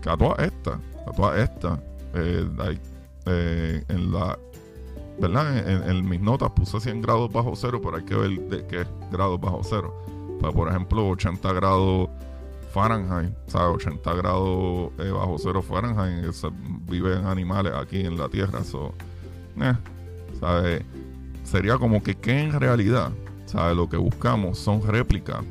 Que 0.00 0.10
a 0.10 0.16
todas 0.16 0.38
estas, 0.38 0.78
a 1.06 1.12
todas 1.12 1.38
estas, 1.40 1.78
eh, 2.14 2.78
eh, 3.26 3.84
en 3.88 4.12
la 4.12 4.38
¿verdad? 5.18 5.90
En, 5.90 6.08
mis 6.08 6.20
notas 6.20 6.50
puse 6.52 6.80
100 6.80 7.02
grados 7.02 7.30
bajo 7.30 7.54
cero, 7.54 7.80
pero 7.82 7.96
hay 7.96 8.04
que 8.04 8.14
ver 8.14 8.30
de 8.48 8.66
qué 8.66 8.86
grados 9.10 9.40
bajo 9.40 9.60
cero. 9.62 9.94
Pues, 10.40 10.54
por 10.54 10.68
ejemplo, 10.68 11.06
80 11.08 11.52
grados 11.52 12.08
Fahrenheit, 12.72 13.34
¿sabes? 13.48 13.76
80 13.86 14.14
grados 14.14 14.92
eh, 14.98 15.10
bajo 15.10 15.36
cero 15.38 15.60
Fahrenheit, 15.60 16.32
viven 16.88 17.26
animales 17.26 17.74
aquí 17.74 18.00
en 18.00 18.16
la 18.16 18.28
Tierra. 18.28 18.64
So, 18.64 18.94
¿sabes? 20.38 20.82
Sería 21.42 21.76
como 21.76 22.02
que, 22.02 22.14
¿qué 22.14 22.40
en 22.40 22.58
realidad? 22.58 23.10
¿Sabes? 23.50 23.76
Lo 23.76 23.88
que 23.88 23.96
buscamos 23.96 24.58
son 24.58 24.82
réplicas 24.82 25.44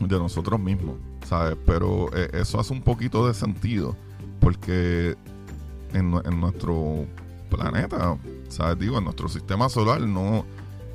de 0.00 0.18
nosotros 0.18 0.58
mismos, 0.58 0.96
¿sabes? 1.26 1.56
Pero 1.66 2.08
eh, 2.16 2.30
eso 2.32 2.58
hace 2.58 2.72
un 2.72 2.80
poquito 2.80 3.26
de 3.26 3.34
sentido 3.34 3.94
porque 4.40 5.16
en, 5.92 6.10
nuestro 6.10 7.04
planeta, 7.50 8.16
¿sabes? 8.48 8.78
Digo, 8.78 8.96
en 8.98 9.04
nuestro 9.04 9.28
sistema 9.28 9.68
solar 9.68 10.00
no, 10.00 10.46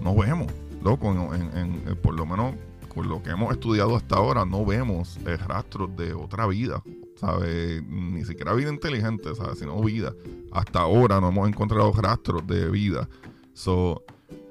no 0.02 0.16
vemos, 0.16 0.52
loco, 0.84 1.12
en, 1.12 1.84
eh, 1.88 1.96
por 1.96 2.16
lo 2.16 2.26
menos 2.26 2.56
con 2.88 3.08
lo 3.08 3.22
que 3.22 3.30
hemos 3.30 3.52
estudiado 3.52 3.96
hasta 3.96 4.16
ahora, 4.16 4.46
no 4.46 4.66
vemos 4.66 5.18
eh, 5.28 5.38
rastros 5.38 5.96
de 5.96 6.14
otra 6.14 6.48
vida, 6.48 6.82
¿sabes? 7.18 7.84
Ni 7.84 8.26
siquiera 8.26 8.54
vida 8.54 8.70
inteligente, 8.70 9.36
¿sabes? 9.36 9.60
Sino 9.60 9.80
vida. 9.82 10.14
Hasta 10.52 10.80
ahora 10.80 11.22
no 11.22 11.30
hemos 11.30 11.48
encontrado 11.48 11.92
rastros 11.92 12.48
de 12.48 12.68
vida. 12.72 13.08
So, 13.54 14.04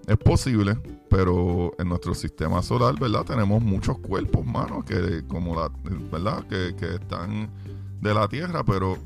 es 0.06 0.16
posible, 0.16 0.78
pero 1.08 1.72
en 1.78 1.88
nuestro 1.88 2.14
sistema 2.14 2.62
solar, 2.62 2.98
¿verdad? 2.98 3.24
Tenemos 3.24 3.62
muchos 3.62 3.98
cuerpos, 3.98 4.44
mano, 4.44 4.84
que 4.84 5.24
como 5.28 5.54
la, 5.54 5.70
¿verdad? 6.10 6.46
Que, 6.46 6.74
que 6.76 6.94
están 6.94 7.50
de 8.00 8.14
la 8.14 8.28
Tierra, 8.28 8.64
pero 8.64 8.98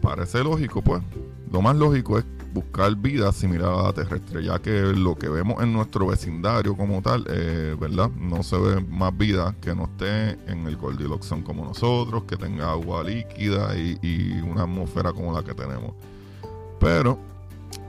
parece 0.00 0.42
lógico, 0.42 0.82
pues. 0.82 1.02
Lo 1.52 1.60
más 1.60 1.76
lógico 1.76 2.18
es 2.18 2.24
buscar 2.52 2.94
vida 2.96 3.32
similar 3.32 3.72
a 3.72 3.82
la 3.84 3.92
terrestre, 3.92 4.42
ya 4.44 4.58
que 4.60 4.82
lo 4.92 5.16
que 5.16 5.28
vemos 5.28 5.62
en 5.62 5.72
nuestro 5.72 6.06
vecindario 6.06 6.76
como 6.76 7.02
tal, 7.02 7.24
eh, 7.28 7.76
¿verdad? 7.78 8.10
No 8.10 8.42
se 8.42 8.58
ve 8.58 8.80
más 8.88 9.16
vida 9.16 9.54
que 9.60 9.74
no 9.74 9.84
esté 9.84 10.30
en 10.50 10.66
el 10.66 10.76
Goldilocks 10.76 11.32
como 11.44 11.64
nosotros, 11.64 12.24
que 12.24 12.36
tenga 12.36 12.70
agua 12.70 13.04
líquida 13.04 13.76
y, 13.76 13.98
y 14.02 14.40
una 14.40 14.62
atmósfera 14.62 15.12
como 15.12 15.32
la 15.32 15.42
que 15.42 15.54
tenemos. 15.54 15.94
Pero 16.78 17.18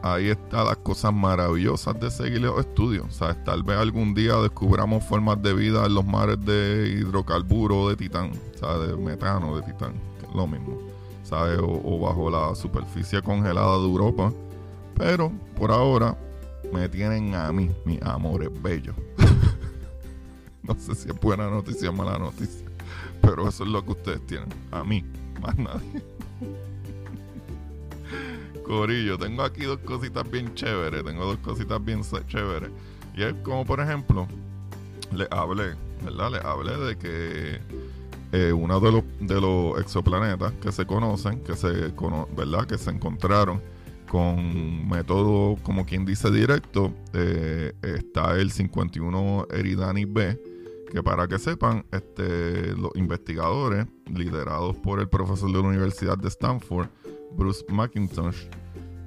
ahí 0.04 0.30
están 0.30 0.66
las 0.66 0.78
cosas 0.78 1.14
maravillosas 1.14 2.00
de 2.00 2.10
seguir 2.12 2.42
los 2.42 2.60
estudios. 2.60 3.14
¿Sabes? 3.14 3.44
Tal 3.44 3.64
vez 3.64 3.78
algún 3.78 4.14
día 4.14 4.36
descubramos 4.38 5.04
formas 5.04 5.42
de 5.42 5.54
vida 5.54 5.86
en 5.86 5.94
los 5.94 6.06
mares 6.06 6.44
de 6.46 6.98
hidrocarburo 7.00 7.90
de 7.90 7.96
titán, 7.96 8.32
¿sabes? 8.60 8.90
De 8.90 8.96
metano 8.98 9.56
de 9.56 9.64
titán, 9.64 9.94
que 10.20 10.28
es 10.28 10.36
lo 10.36 10.48
mismo, 10.48 10.78
¿sabes? 11.24 11.60
O, 11.62 12.00
bajo 12.00 12.30
la 12.30 12.56
superficie 12.56 13.22
congelada 13.22 13.78
de 13.78 13.84
Europa. 13.84 14.34
Pero 14.96 15.32
por 15.58 15.72
ahora 15.72 16.18
me 16.74 16.88
tienen 16.90 17.34
a 17.36 17.52
mí, 17.52 17.72
mis 17.86 18.02
amores 18.02 18.50
bellos. 18.62 18.96
no 20.64 20.76
sé 20.76 20.96
si 20.96 21.10
es 21.10 21.20
buena 21.20 21.50
noticia 21.50 21.90
o 21.90 21.94
mala 21.94 22.18
noticia, 22.18 22.66
pero 23.22 23.48
eso 23.48 23.64
es 23.64 23.70
lo 23.70 23.84
que 23.84 23.92
ustedes 23.92 24.26
tienen, 24.28 24.50
a 24.72 24.84
mí, 24.84 25.04
más 25.42 25.58
nadie. 25.58 26.04
Corillo, 28.72 29.18
tengo 29.18 29.44
aquí 29.44 29.66
dos 29.66 29.80
cositas 29.80 30.32
bien 30.32 30.56
chéveres. 30.56 31.04
Tengo 31.04 31.26
dos 31.26 31.38
cositas 31.40 31.84
bien 31.84 32.04
chéveres. 32.26 32.70
Y 33.14 33.24
es 33.24 33.34
como, 33.44 33.66
por 33.66 33.82
ejemplo, 33.82 34.30
le 35.14 35.28
hablé, 35.30 35.76
¿verdad? 36.06 36.32
Le 36.32 36.38
hablé 36.38 36.78
de 36.78 36.98
que 36.98 37.60
eh, 38.32 38.54
uno 38.54 38.80
de 38.80 38.92
los, 38.94 39.04
de 39.20 39.42
los 39.42 39.78
exoplanetas 39.78 40.54
que 40.54 40.72
se 40.72 40.86
conocen, 40.86 41.44
que 41.44 41.58
se, 41.58 41.92
¿verdad? 42.38 42.66
Que 42.66 42.78
se 42.78 42.92
encontraron 42.92 43.62
con 44.10 44.88
método, 44.88 45.58
como 45.64 45.86
quien 45.86 46.06
dice, 46.06 46.32
directo, 46.32 46.94
eh, 47.12 47.74
está 47.82 48.40
el 48.40 48.52
51 48.52 49.48
Eridani 49.52 50.06
B, 50.06 50.42
que 50.90 51.04
para 51.04 51.28
que 51.28 51.40
sepan, 51.40 51.84
este, 51.92 52.74
los 52.78 52.96
investigadores, 52.96 53.86
liderados 54.06 54.78
por 54.78 55.02
el 55.02 55.10
profesor 55.10 55.52
de 55.52 55.62
la 55.62 55.68
Universidad 55.68 56.18
de 56.18 56.30
Stanford, 56.30 56.88
Bruce 57.36 57.66
McIntosh, 57.70 58.46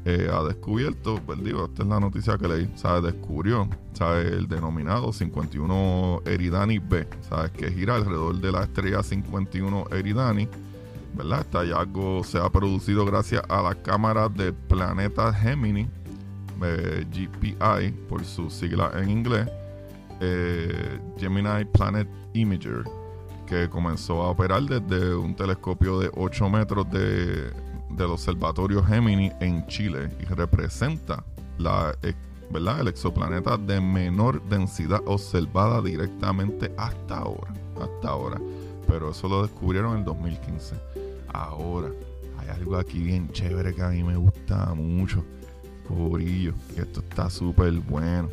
eh, 0.06 0.28
ha 0.30 0.42
descubierto, 0.42 1.18
pues 1.24 1.42
digo, 1.42 1.64
esta 1.64 1.82
es 1.82 1.88
la 1.88 1.98
noticia 1.98 2.36
que 2.36 2.46
leí, 2.46 2.70
¿sabes? 2.74 3.14
Descubrió, 3.14 3.66
¿sabes? 3.94 4.32
El 4.32 4.48
denominado 4.48 5.14
51 5.14 6.22
Eridani 6.26 6.78
B, 6.78 7.08
¿sabes? 7.26 7.52
Que 7.52 7.70
gira 7.70 7.96
alrededor 7.96 8.38
de 8.38 8.52
la 8.52 8.64
estrella 8.64 9.02
51 9.02 9.86
Eridani, 9.92 10.46
¿verdad? 11.14 11.40
Este 11.40 11.56
hallazgo 11.56 12.22
se 12.22 12.38
ha 12.38 12.50
producido 12.50 13.06
gracias 13.06 13.42
a 13.48 13.62
la 13.62 13.74
cámara 13.74 14.28
de 14.28 14.52
planeta 14.52 15.32
Gemini, 15.32 15.88
eh, 16.62 17.06
GPI, 17.10 17.92
por 18.06 18.26
su 18.26 18.50
sigla 18.50 18.92
en 18.96 19.08
inglés, 19.08 19.48
eh, 20.20 21.00
Gemini 21.16 21.64
Planet 21.64 22.08
Imager, 22.34 22.84
que 23.46 23.70
comenzó 23.70 24.22
a 24.22 24.28
operar 24.28 24.64
desde 24.64 25.14
un 25.14 25.34
telescopio 25.34 25.98
de 25.98 26.10
8 26.14 26.50
metros 26.50 26.90
de 26.90 27.50
del 27.96 28.10
Observatorio 28.10 28.82
Gemini 28.84 29.30
en 29.40 29.66
Chile 29.66 30.10
y 30.20 30.24
representa 30.24 31.24
la, 31.58 31.96
¿verdad? 32.50 32.80
el 32.80 32.88
exoplaneta 32.88 33.56
de 33.56 33.80
menor 33.80 34.42
densidad 34.48 35.00
observada 35.06 35.80
directamente 35.82 36.72
hasta 36.76 37.18
ahora. 37.18 37.52
Hasta 37.80 38.08
ahora. 38.08 38.40
Pero 38.86 39.10
eso 39.10 39.28
lo 39.28 39.42
descubrieron 39.42 39.92
en 39.92 39.98
el 39.98 40.04
2015. 40.04 40.76
Ahora, 41.32 41.90
hay 42.38 42.48
algo 42.48 42.76
aquí 42.76 43.00
bien 43.00 43.30
chévere 43.30 43.74
que 43.74 43.82
a 43.82 43.88
mí 43.88 44.02
me 44.02 44.16
gusta 44.16 44.74
mucho. 44.74 45.24
Corillo, 45.88 46.54
esto 46.76 47.00
está 47.00 47.28
súper 47.30 47.72
bueno. 47.72 48.28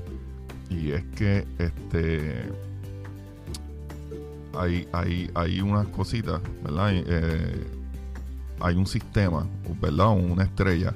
Y 0.70 0.92
es 0.92 1.04
que 1.16 1.46
este 1.58 2.50
hay, 4.58 4.88
hay, 4.92 5.30
hay 5.34 5.62
unas 5.62 5.88
cositas, 5.88 6.42
¿verdad? 6.64 6.92
Eh, 6.94 7.81
hay 8.62 8.76
un 8.76 8.88
sistema, 8.88 9.46
¿verdad? 9.82 10.10
Una 10.10 10.44
estrella 10.44 10.94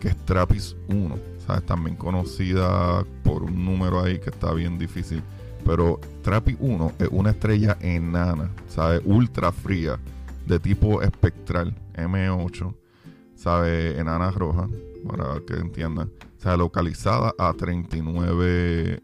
que 0.00 0.08
es 0.08 0.16
Trappist 0.24 0.76
1, 0.88 1.16
¿sabes? 1.46 1.64
También 1.64 1.94
conocida 1.96 3.04
por 3.22 3.44
un 3.44 3.64
número 3.64 4.02
ahí 4.02 4.18
que 4.18 4.30
está 4.30 4.52
bien 4.52 4.78
difícil. 4.78 5.22
Pero 5.64 6.00
Trappist 6.22 6.58
1 6.60 6.92
es 6.98 7.08
una 7.12 7.30
estrella 7.30 7.78
enana, 7.80 8.50
¿sabes? 8.68 9.00
Ultra 9.04 9.52
fría, 9.52 9.96
de 10.46 10.58
tipo 10.58 11.00
espectral, 11.02 11.72
M8, 11.94 12.74
¿sabes? 13.36 13.96
Enana 13.96 14.32
roja, 14.32 14.68
para 15.06 15.38
que 15.46 15.54
entiendan. 15.54 16.10
O 16.44 16.56
localizada 16.56 17.32
a 17.38 17.52
39.13 17.52 19.00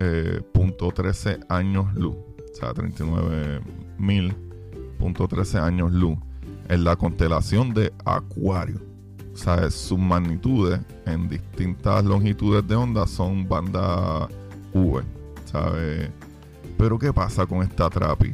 eh, 0.00 0.42
años 1.48 1.94
luz. 1.94 2.14
O 2.14 2.54
sea, 2.54 2.74
39.000.13 2.74 5.62
años 5.62 5.90
luz 5.90 6.18
en 6.68 6.84
la 6.84 6.96
constelación 6.96 7.74
de 7.74 7.92
Acuario. 8.04 8.80
O 9.32 9.36
sea, 9.36 9.70
sus 9.70 9.98
magnitudes 9.98 10.80
en 11.06 11.28
distintas 11.28 12.04
longitudes 12.04 12.66
de 12.68 12.76
onda 12.76 13.06
son 13.06 13.48
banda 13.48 14.28
V, 14.72 15.02
¿sabes? 15.44 16.10
Pero 16.78 16.98
¿qué 16.98 17.12
pasa 17.12 17.44
con 17.46 17.62
esta 17.62 17.90
TRAPI? 17.90 18.32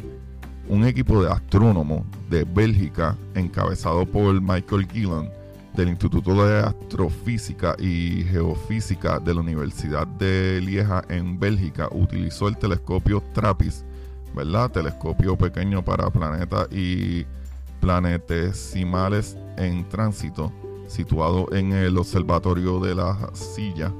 Un 0.68 0.84
equipo 0.84 1.22
de 1.22 1.30
astrónomos 1.30 2.02
de 2.28 2.44
Bélgica, 2.44 3.16
encabezado 3.34 4.06
por 4.06 4.40
Michael 4.40 4.86
Gillan, 4.92 5.30
del 5.74 5.88
Instituto 5.88 6.46
de 6.46 6.60
Astrofísica 6.60 7.76
y 7.78 8.24
Geofísica 8.24 9.18
de 9.20 9.34
la 9.34 9.40
Universidad 9.40 10.06
de 10.06 10.60
Lieja 10.60 11.02
en 11.08 11.38
Bélgica, 11.38 11.88
utilizó 11.90 12.48
el 12.48 12.56
telescopio 12.56 13.22
TRAPPIST, 13.32 13.84
¿verdad? 14.34 14.70
Telescopio 14.70 15.36
pequeño 15.36 15.84
para 15.84 16.10
planetas 16.10 16.70
y 16.72 17.24
planetesimales 17.80 19.36
en 19.56 19.88
tránsito, 19.88 20.52
situado 20.86 21.52
en 21.52 21.72
el 21.72 21.96
Observatorio 21.98 22.80
de 22.80 22.94
la 22.94 23.30
Silla 23.32 23.92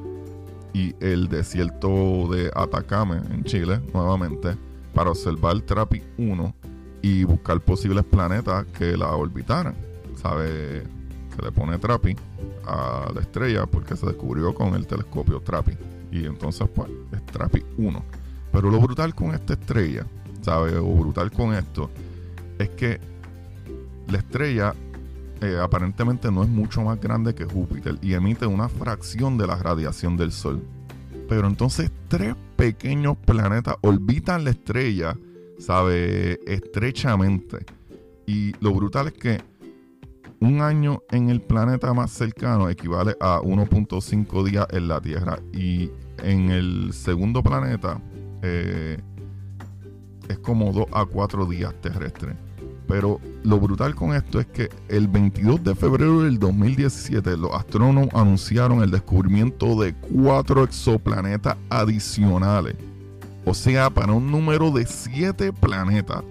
y 0.73 0.95
el 1.01 1.29
desierto 1.29 2.29
de 2.31 2.51
Atacama, 2.55 3.23
en 3.31 3.45
Chile, 3.45 3.81
nuevamente, 3.93 4.57
para 4.95 5.11
observar 5.11 5.61
Trapi 5.63 6.03
1 6.19 6.55
y 7.03 7.25
buscar 7.25 7.61
posibles 7.61 8.05
planetas 8.05 8.67
que 8.67 8.97
la 8.97 9.15
orbitaran. 9.15 9.75
¿Sabe? 10.17 10.83
Se 11.35 11.43
le 11.43 11.53
pone 11.53 11.79
Trapi 11.79 12.15
a 12.67 13.11
la 13.15 13.21
estrella 13.21 13.67
porque 13.67 13.97
se 13.97 14.07
descubrió 14.07 14.55
con 14.55 14.75
el 14.75 14.87
telescopio 14.87 15.41
Trapi. 15.41 15.73
Y 16.13 16.27
entonces, 16.27 16.69
pues, 16.75 16.91
es 17.13 17.25
Trapi 17.27 17.63
1. 17.79 18.05
Pero 18.53 18.71
lo 18.71 18.81
brutal 18.81 19.15
con 19.15 19.35
esta 19.35 19.55
estrella, 19.55 20.07
¿sabe? 20.43 20.77
O 20.77 20.93
brutal 20.93 21.31
con 21.31 21.55
esto, 21.55 21.91
es 22.59 22.69
que 22.71 23.01
la 24.11 24.19
estrella 24.19 24.75
eh, 25.41 25.59
aparentemente 25.61 26.31
no 26.31 26.43
es 26.43 26.49
mucho 26.49 26.83
más 26.83 27.01
grande 27.01 27.35
que 27.35 27.47
Júpiter 27.47 27.97
y 28.03 28.13
emite 28.13 28.45
una 28.47 28.69
fracción 28.69 29.39
de 29.39 29.47
la 29.47 29.57
radiación 29.57 30.17
del 30.17 30.33
Sol. 30.33 30.63
Pero 31.29 31.47
entonces 31.47 31.91
tres 32.09 32.35
pequeños 32.57 33.17
planetas 33.17 33.77
orbitan 33.81 34.45
la 34.45 34.51
estrella, 34.51 35.17
¿sabe? 35.59 36.41
Estrechamente. 36.47 37.65
Y 38.27 38.53
lo 38.61 38.75
brutal 38.75 39.09
es 39.09 39.13
que 39.15 39.41
un 40.41 40.61
año 40.61 41.03
en 41.11 41.31
el 41.31 41.41
planeta 41.41 41.93
más 41.95 42.11
cercano 42.11 42.69
equivale 42.69 43.17
a 43.21 43.41
1.5 43.41 44.45
días 44.45 44.67
en 44.71 44.89
la 44.89 45.01
Tierra. 45.01 45.39
Y 45.53 45.91
en 46.23 46.51
el 46.51 46.93
segundo 46.93 47.43
planeta 47.43 48.01
eh, 48.43 48.99
es 50.29 50.39
como 50.39 50.73
2 50.73 50.87
a 50.93 51.07
4 51.07 51.47
días 51.47 51.75
terrestres. 51.81 52.37
Pero 52.91 53.21
lo 53.45 53.61
brutal 53.61 53.95
con 53.95 54.17
esto 54.17 54.41
es 54.41 54.47
que 54.47 54.69
el 54.89 55.07
22 55.07 55.63
de 55.63 55.77
febrero 55.77 56.23
del 56.23 56.41
2017 56.41 57.37
los 57.37 57.55
astrónomos 57.55 58.09
anunciaron 58.13 58.83
el 58.83 58.91
descubrimiento 58.91 59.81
de 59.81 59.95
cuatro 59.95 60.65
exoplanetas 60.65 61.57
adicionales. 61.69 62.75
O 63.45 63.55
sea, 63.55 63.91
para 63.91 64.13
un 64.13 64.29
número 64.33 64.73
de 64.73 64.87
siete 64.87 65.53
planetas 65.53 66.25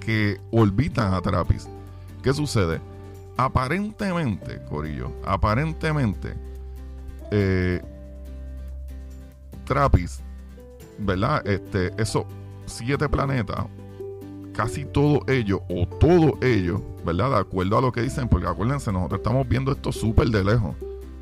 que 0.00 0.40
orbitan 0.50 1.14
a 1.14 1.20
Trappist. 1.20 1.68
¿Qué 2.20 2.34
sucede? 2.34 2.80
Aparentemente, 3.36 4.60
Corillo, 4.68 5.12
aparentemente, 5.24 6.34
eh, 7.30 7.80
Trappist, 9.64 10.20
¿verdad? 10.98 11.46
Este, 11.46 11.92
esos 11.96 12.24
siete 12.66 13.08
planetas 13.08 13.66
casi 14.52 14.84
todo 14.84 15.22
ello 15.28 15.62
o 15.68 15.86
todo 15.86 16.38
ello, 16.42 16.82
¿verdad? 17.04 17.30
De 17.30 17.36
acuerdo 17.36 17.78
a 17.78 17.80
lo 17.80 17.92
que 17.92 18.02
dicen, 18.02 18.28
porque 18.28 18.46
acuérdense, 18.46 18.92
nosotros 18.92 19.20
estamos 19.20 19.48
viendo 19.48 19.72
esto 19.72 19.92
súper 19.92 20.28
de 20.28 20.44
lejos. 20.44 20.76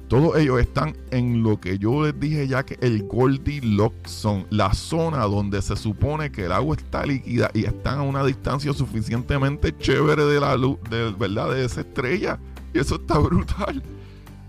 Todos 0.09 0.37
ellos 0.39 0.61
están 0.61 0.97
en 1.13 1.45
lo 1.45 1.61
que 1.61 1.79
yo 1.79 2.05
les 2.05 2.19
dije 2.19 2.49
ya 2.49 2.65
que 2.65 2.77
el 2.81 3.05
Goldilocks 3.05 4.11
son 4.11 4.45
la 4.51 4.75
zona 4.75 5.23
donde 5.23 5.63
se 5.63 5.77
supone 5.77 6.33
que 6.33 6.47
el 6.47 6.53
agua 6.53 6.75
está 6.77 7.07
líquida 7.07 7.51
y 7.55 7.65
están 7.65 8.01
a 8.01 8.03
una 8.03 8.25
distancia 8.25 8.73
suficientemente 8.73 9.77
chévere 9.79 10.25
de 10.25 10.41
la 10.41 10.57
luz, 10.57 10.79
de, 10.91 11.13
¿verdad? 11.13 11.53
De 11.53 11.65
esa 11.65 11.83
estrella. 11.83 12.41
Y 12.75 12.81
eso 12.81 12.97
está 12.97 13.19
brutal. 13.19 13.81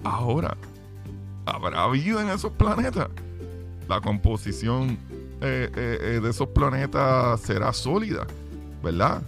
Ahora, 0.04 0.58
¿Habrá 1.46 1.88
vida 1.90 2.22
en 2.22 2.30
esos 2.30 2.52
planetas? 2.52 3.10
La 3.90 4.00
composición 4.00 4.98
eh, 5.42 5.70
eh, 5.76 5.98
eh, 6.02 6.20
de 6.22 6.30
esos 6.30 6.48
planetas 6.50 7.42
será 7.42 7.74
sólida, 7.74 8.28
¿verdad? 8.84 9.22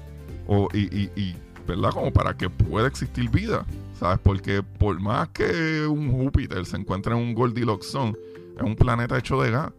O, 0.48 0.68
y, 0.74 1.10
y, 1.16 1.36
¿verdad? 1.68 1.92
Como 1.92 2.12
para 2.12 2.36
que 2.36 2.50
pueda 2.50 2.88
existir 2.88 3.30
vida, 3.30 3.66
¿sabes? 4.00 4.20
Porque 4.24 4.64
por 4.64 5.00
más 5.00 5.30
que 5.30 5.86
un 5.88 6.12
Júpiter 6.12 6.66
se 6.66 6.78
encuentre 6.78 7.14
en 7.14 7.20
un 7.20 7.34
Goldilocks 7.34 7.88
zone, 7.88 8.14
es 8.58 8.64
un 8.64 8.76
planeta 8.76 9.18
hecho 9.18 9.42
de 9.42 9.52
gas, 9.52 9.72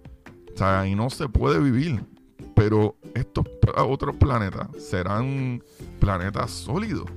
o 0.55 0.57
sea, 0.57 0.81
ahí 0.81 0.95
no 0.95 1.11
se 1.11 1.29
puede 1.29 1.59
vivir. 1.59 2.05
Pero 2.55 2.97
estos 3.15 3.45
otros 3.77 4.17
planetas 4.17 4.69
serán 4.79 5.63
planetas 5.99 6.51
sólidos. 6.51 7.11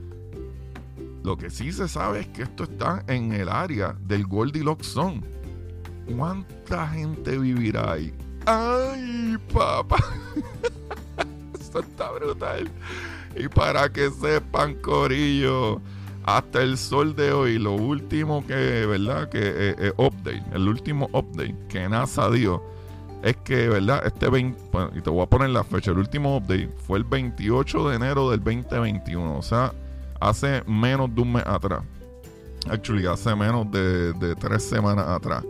Lo 1.24 1.38
que 1.38 1.50
sí 1.50 1.72
se 1.72 1.88
sabe 1.88 2.22
es 2.22 2.28
que 2.28 2.44
esto 2.44 2.64
está 2.64 3.04
en 3.08 3.34
el 3.34 3.50
área 3.50 3.96
del 4.08 4.26
Goldilocks 4.26 4.88
Zone. 4.88 5.22
¿Cuánta 6.16 6.88
gente 6.88 7.38
vivirá 7.38 7.92
ahí? 7.92 8.14
¡Ay, 8.46 9.38
papá! 9.54 9.98
Esto 11.68 11.80
está 11.82 12.12
brutal. 12.12 12.72
Y 13.36 13.50
para 13.50 13.90
que 13.90 14.10
sepan, 14.10 14.76
Corillo, 14.76 15.82
hasta 16.24 16.62
el 16.64 16.78
sol 16.78 17.14
de 17.14 17.34
hoy, 17.34 17.60
lo 17.60 17.74
último 17.74 18.46
que, 18.48 18.86
¿verdad? 18.86 19.28
Que 19.28 19.40
eh, 19.40 19.76
eh, 19.78 19.94
update, 19.98 20.44
el 20.54 20.66
último 20.66 21.10
update 21.12 21.56
que 21.68 21.90
NASA 21.90 22.32
dio 22.32 22.64
es 23.22 23.36
que, 23.38 23.68
¿verdad? 23.68 24.02
Este 24.06 24.30
20, 24.30 24.58
y 24.96 25.02
te 25.02 25.10
voy 25.10 25.24
a 25.24 25.26
poner 25.26 25.50
la 25.50 25.66
fecha, 25.66 25.92
el 25.92 25.98
último 25.98 26.38
update 26.38 26.70
fue 26.88 27.00
el 27.00 27.04
28 27.04 27.90
de 27.90 27.96
enero 27.98 28.32
del 28.32 28.42
2021, 28.42 29.38
o 29.38 29.42
sea, 29.42 29.74
hace 30.22 30.64
menos 30.68 31.14
de 31.14 31.22
un 31.22 31.34
mes 31.34 31.44
atrás. 31.46 31.84
Actually, 32.70 33.08
hace 33.08 33.36
menos 33.36 33.70
de, 33.72 34.14
de 34.14 34.36
tres 34.36 34.64
semanas 34.64 35.06
atrás. 35.06 35.44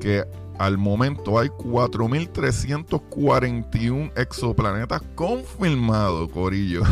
Que 0.00 0.24
al 0.60 0.76
momento 0.76 1.38
hay 1.38 1.48
4.341 1.48 4.12
exoplanetas 4.14 5.00
confirmados, 5.14 6.30
Corillo. 6.30 6.82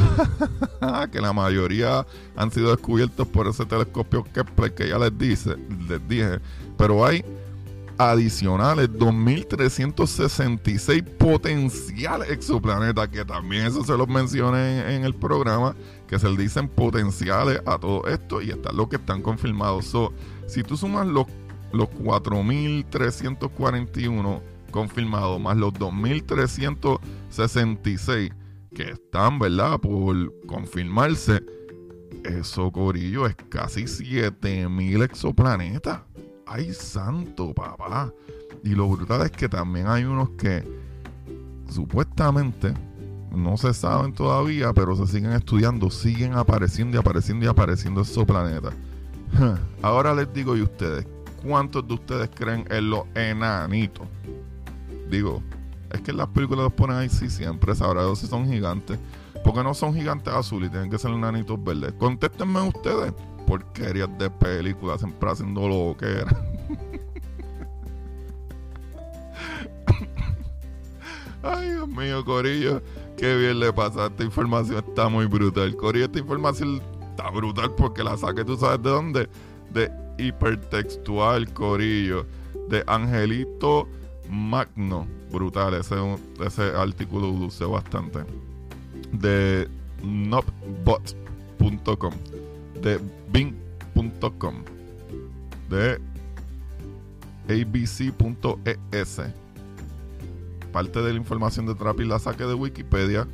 que 1.12 1.20
la 1.20 1.34
mayoría 1.34 2.06
han 2.34 2.50
sido 2.50 2.74
descubiertos 2.74 3.28
por 3.28 3.46
ese 3.46 3.66
telescopio 3.66 4.24
Kepler 4.24 4.72
que 4.72 4.88
ya 4.88 4.98
les, 4.98 5.18
dice, 5.18 5.54
les 5.86 6.08
dije. 6.08 6.40
Pero 6.78 7.04
hay 7.04 7.22
adicionales 7.98 8.90
2.366 8.90 11.04
potenciales 11.04 12.30
exoplanetas, 12.30 13.08
que 13.08 13.22
también 13.22 13.66
eso 13.66 13.84
se 13.84 13.98
los 13.98 14.08
mencioné 14.08 14.94
en, 14.94 15.04
el 15.04 15.14
programa, 15.14 15.76
que 16.06 16.18
se 16.18 16.30
le 16.30 16.38
dicen 16.38 16.70
potenciales 16.70 17.60
a 17.66 17.78
todo 17.78 18.06
esto 18.06 18.40
y 18.40 18.48
están 18.48 18.78
los 18.78 18.88
que 18.88 18.96
están 18.96 19.20
confirmados. 19.20 19.94
si 20.46 20.62
tú 20.62 20.74
sumas 20.74 21.06
los, 21.06 21.26
los 21.72 21.88
4.341 21.90 24.40
confirmados 24.70 25.40
más 25.40 25.56
los 25.56 25.72
2.366 25.74 28.32
que 28.74 28.90
están, 28.90 29.38
¿verdad? 29.38 29.80
Por 29.80 30.46
confirmarse, 30.46 31.42
eso, 32.24 32.70
Corillo, 32.70 33.26
es 33.26 33.34
casi 33.48 33.84
7.000 33.84 35.04
exoplanetas 35.04 36.02
ay 36.48 36.72
santo, 36.72 37.54
papá. 37.54 38.12
Y 38.64 38.70
lo 38.70 38.88
brutal 38.88 39.22
es 39.22 39.30
que 39.30 39.48
también 39.48 39.86
hay 39.86 40.04
unos 40.04 40.30
que 40.30 40.64
supuestamente 41.68 42.74
no 43.30 43.56
se 43.56 43.74
saben 43.74 44.12
todavía, 44.12 44.72
pero 44.72 44.96
se 44.96 45.06
siguen 45.06 45.32
estudiando, 45.32 45.90
siguen 45.90 46.32
apareciendo 46.32 46.96
y 46.96 47.00
apareciendo 47.00 47.44
y 47.44 47.48
apareciendo 47.48 48.00
esos 48.00 48.24
planetas. 48.24 48.74
Ahora 49.82 50.14
les 50.14 50.32
digo 50.32 50.56
y 50.56 50.62
ustedes, 50.62 51.06
¿cuántos 51.42 51.86
de 51.86 51.94
ustedes 51.94 52.30
creen 52.34 52.64
en 52.70 52.90
los 52.90 53.04
enanitos? 53.14 54.06
Digo, 55.10 55.42
es 55.92 56.00
que 56.02 56.10
en 56.10 56.18
las 56.18 56.28
películas 56.28 56.64
los 56.64 56.72
ponen 56.72 56.96
ahí 56.96 57.08
sí 57.08 57.30
siempre, 57.30 57.74
sabrá 57.74 58.02
si 58.14 58.26
son 58.26 58.46
gigantes. 58.46 58.98
Porque 59.44 59.62
no 59.62 59.72
son 59.72 59.94
gigantes 59.94 60.34
azules 60.34 60.68
y 60.68 60.72
tienen 60.72 60.90
que 60.90 60.98
ser 60.98 61.12
enanitos 61.12 61.62
verdes. 61.62 61.92
Contéstenme 61.94 62.60
ustedes 62.60 63.12
porquerías 63.46 64.10
de 64.18 64.28
películas, 64.28 65.00
siempre 65.00 65.30
haciendo 65.30 65.68
lo 65.68 65.96
que 65.96 66.06
era. 66.06 66.36
Ay, 71.42 71.70
Dios 71.70 71.88
mío, 71.88 72.24
Corillo. 72.24 72.82
Qué 73.16 73.36
bien 73.36 73.60
le 73.60 73.72
pasa. 73.72 74.06
Esta 74.06 74.24
información 74.24 74.84
está 74.86 75.08
muy 75.08 75.26
brutal. 75.26 75.74
Corillo, 75.76 76.06
esta 76.06 76.18
información 76.18 76.82
está 77.10 77.30
brutal 77.30 77.74
porque 77.74 78.04
la 78.04 78.16
saqué, 78.18 78.44
¿tú 78.44 78.56
sabes 78.56 78.82
de 78.82 78.90
dónde? 78.90 79.28
De 79.70 79.90
hipertextual, 80.18 81.52
Corillo. 81.52 82.26
De 82.68 82.84
Angelito 82.86 83.88
Magno. 84.28 85.06
Brutal. 85.30 85.74
Ese, 85.74 85.94
ese 86.44 86.62
artículo 86.62 87.26
lo 87.28 87.46
usé 87.46 87.64
bastante. 87.64 88.20
De 89.12 89.68
nopbot.com 90.02 91.18
de 92.82 93.00
bing.com, 93.30 94.54
de 95.68 96.00
abc.es. 97.48 99.20
Parte 100.72 101.00
de 101.00 101.12
la 101.12 101.18
información 101.18 101.66
de 101.66 101.74
Trapi 101.74 102.04
la 102.04 102.18
saqué 102.18 102.44
de 102.44 102.54
Wikipedia 102.54 103.26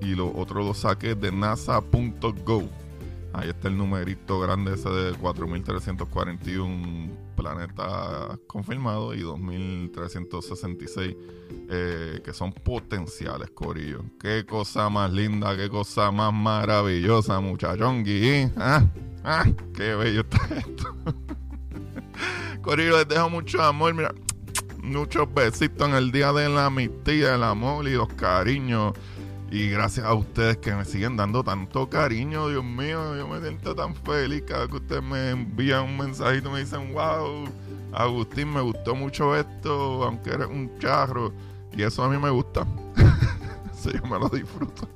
y 0.00 0.14
lo 0.14 0.34
otro 0.36 0.62
lo 0.62 0.74
saqué 0.74 1.14
de 1.14 1.32
nasa.gov. 1.32 2.64
Ahí 3.38 3.50
está 3.50 3.68
el 3.68 3.76
numerito 3.76 4.40
grande 4.40 4.74
ese 4.74 4.88
de 4.88 5.12
4.341 5.12 7.08
planetas 7.36 8.36
confirmados 8.48 9.14
y 9.16 9.20
2.366 9.20 11.16
eh, 11.70 12.20
que 12.24 12.32
son 12.32 12.52
potenciales, 12.52 13.50
Corillo. 13.50 14.02
Qué 14.18 14.44
cosa 14.44 14.88
más 14.88 15.12
linda, 15.12 15.56
qué 15.56 15.68
cosa 15.68 16.10
más 16.10 16.32
maravillosa, 16.32 17.38
muchachongi. 17.38 18.50
¿Ah? 18.56 18.84
¿Ah? 19.22 19.44
Qué 19.72 19.94
bello 19.94 20.22
está 20.22 20.38
esto. 20.56 20.96
Corillo, 22.62 22.98
les 22.98 23.06
dejo 23.06 23.30
mucho 23.30 23.62
amor. 23.62 23.94
Mira, 23.94 24.12
muchos 24.82 25.32
besitos 25.32 25.88
en 25.88 25.94
el 25.94 26.10
día 26.10 26.32
de 26.32 26.48
la 26.48 26.66
amistad, 26.66 27.14
el 27.14 27.44
amor 27.44 27.86
y 27.86 27.92
los 27.92 28.08
cariños. 28.14 28.94
Y 29.50 29.70
gracias 29.70 30.04
a 30.04 30.12
ustedes 30.12 30.58
que 30.58 30.74
me 30.74 30.84
siguen 30.84 31.16
dando 31.16 31.42
tanto 31.42 31.88
cariño, 31.88 32.48
Dios 32.48 32.64
mío, 32.64 33.16
yo 33.16 33.26
me 33.26 33.40
siento 33.40 33.74
tan 33.74 33.94
feliz 33.94 34.42
cada 34.46 34.60
vez 34.60 34.70
que 34.70 34.76
ustedes 34.76 35.02
me 35.02 35.30
envían 35.30 35.84
un 35.84 35.96
mensajito 35.96 36.50
y 36.50 36.52
me 36.52 36.60
dicen, 36.60 36.92
wow, 36.92 37.48
Agustín, 37.92 38.52
me 38.52 38.60
gustó 38.60 38.94
mucho 38.94 39.34
esto, 39.34 40.04
aunque 40.04 40.30
eres 40.30 40.48
un 40.48 40.78
charro. 40.78 41.32
Y 41.74 41.82
eso 41.82 42.04
a 42.04 42.10
mí 42.10 42.18
me 42.18 42.28
gusta. 42.28 42.66
sí, 43.72 43.90
yo 43.94 44.02
me 44.02 44.18
lo 44.18 44.28
disfruto. 44.28 44.86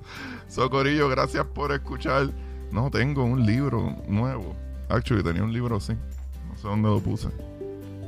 Socorillo, 0.49 1.09
gracias 1.09 1.47
por 1.47 1.73
escuchar. 1.73 2.31
No 2.71 2.91
tengo 2.91 3.25
un 3.25 3.47
libro 3.47 3.97
nuevo. 4.07 4.55
Actually, 4.91 5.23
tenía 5.23 5.45
un 5.45 5.53
libro 5.53 5.77
así. 5.77 5.95
No 6.49 6.57
sé 6.57 6.69
dónde 6.69 6.89
lo 6.89 7.01
puse. 7.01 7.29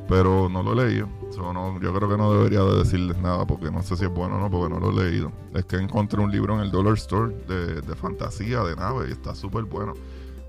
Pero 0.08 0.48
no 0.50 0.62
lo 0.62 0.72
he 0.72 0.86
leído. 0.86 1.08
yo 1.32 1.94
creo 1.94 2.08
que 2.08 2.16
no 2.16 2.32
debería 2.32 2.60
de 2.60 2.78
decirles 2.78 3.16
nada 3.18 3.46
porque 3.46 3.70
no 3.70 3.82
sé 3.82 3.96
si 3.96 4.04
es 4.04 4.10
bueno 4.10 4.36
o 4.36 4.38
no, 4.38 4.50
porque 4.50 4.72
no 4.74 4.80
lo 4.80 4.90
he 5.00 5.10
leído. 5.10 5.32
Es 5.54 5.64
que 5.64 5.76
encontré 5.76 6.20
un 6.20 6.30
libro 6.30 6.54
en 6.54 6.60
el 6.60 6.70
Dollar 6.70 6.94
Store 6.94 7.34
de, 7.48 7.80
de 7.80 7.94
fantasía, 7.94 8.62
de 8.62 8.76
nave, 8.76 9.08
y 9.08 9.12
está 9.12 9.34
súper 9.34 9.64
bueno. 9.64 9.94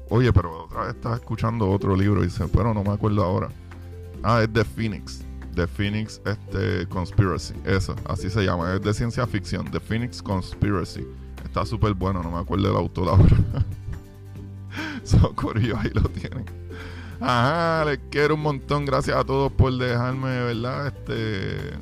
Oye, 0.09 0.31
pero 0.31 0.65
otra 0.65 0.81
vez 0.81 0.95
estaba 0.95 1.15
escuchando 1.15 1.69
otro 1.69 1.95
libro 1.95 2.21
y 2.21 2.25
dice, 2.25 2.45
pero 2.51 2.73
no 2.73 2.83
me 2.83 2.91
acuerdo 2.91 3.23
ahora. 3.23 3.49
Ah, 4.23 4.41
es 4.41 4.51
The 4.51 4.63
Phoenix. 4.63 5.23
The 5.55 5.67
Phoenix 5.67 6.21
este, 6.25 6.85
Conspiracy. 6.87 7.53
Eso, 7.63 7.95
así 8.07 8.29
se 8.29 8.43
llama. 8.43 8.73
Es 8.73 8.81
de 8.81 8.93
ciencia 8.93 9.25
ficción. 9.25 9.69
The 9.71 9.79
Phoenix 9.79 10.21
Conspiracy. 10.21 11.05
Está 11.43 11.65
súper 11.65 11.93
bueno, 11.93 12.21
no 12.21 12.31
me 12.31 12.39
acuerdo 12.39 12.67
del 12.67 12.75
autor 12.75 13.09
ahora. 13.09 13.65
Socorro, 15.03 15.59
ahí 15.59 15.89
lo 15.93 16.01
tienen. 16.09 16.45
Ajá, 17.19 17.85
les 17.85 17.99
quiero 18.09 18.35
un 18.35 18.41
montón. 18.41 18.85
Gracias 18.85 19.15
a 19.17 19.23
todos 19.23 19.51
por 19.51 19.75
dejarme, 19.77 20.43
¿verdad? 20.43 20.87
Este 20.87 21.73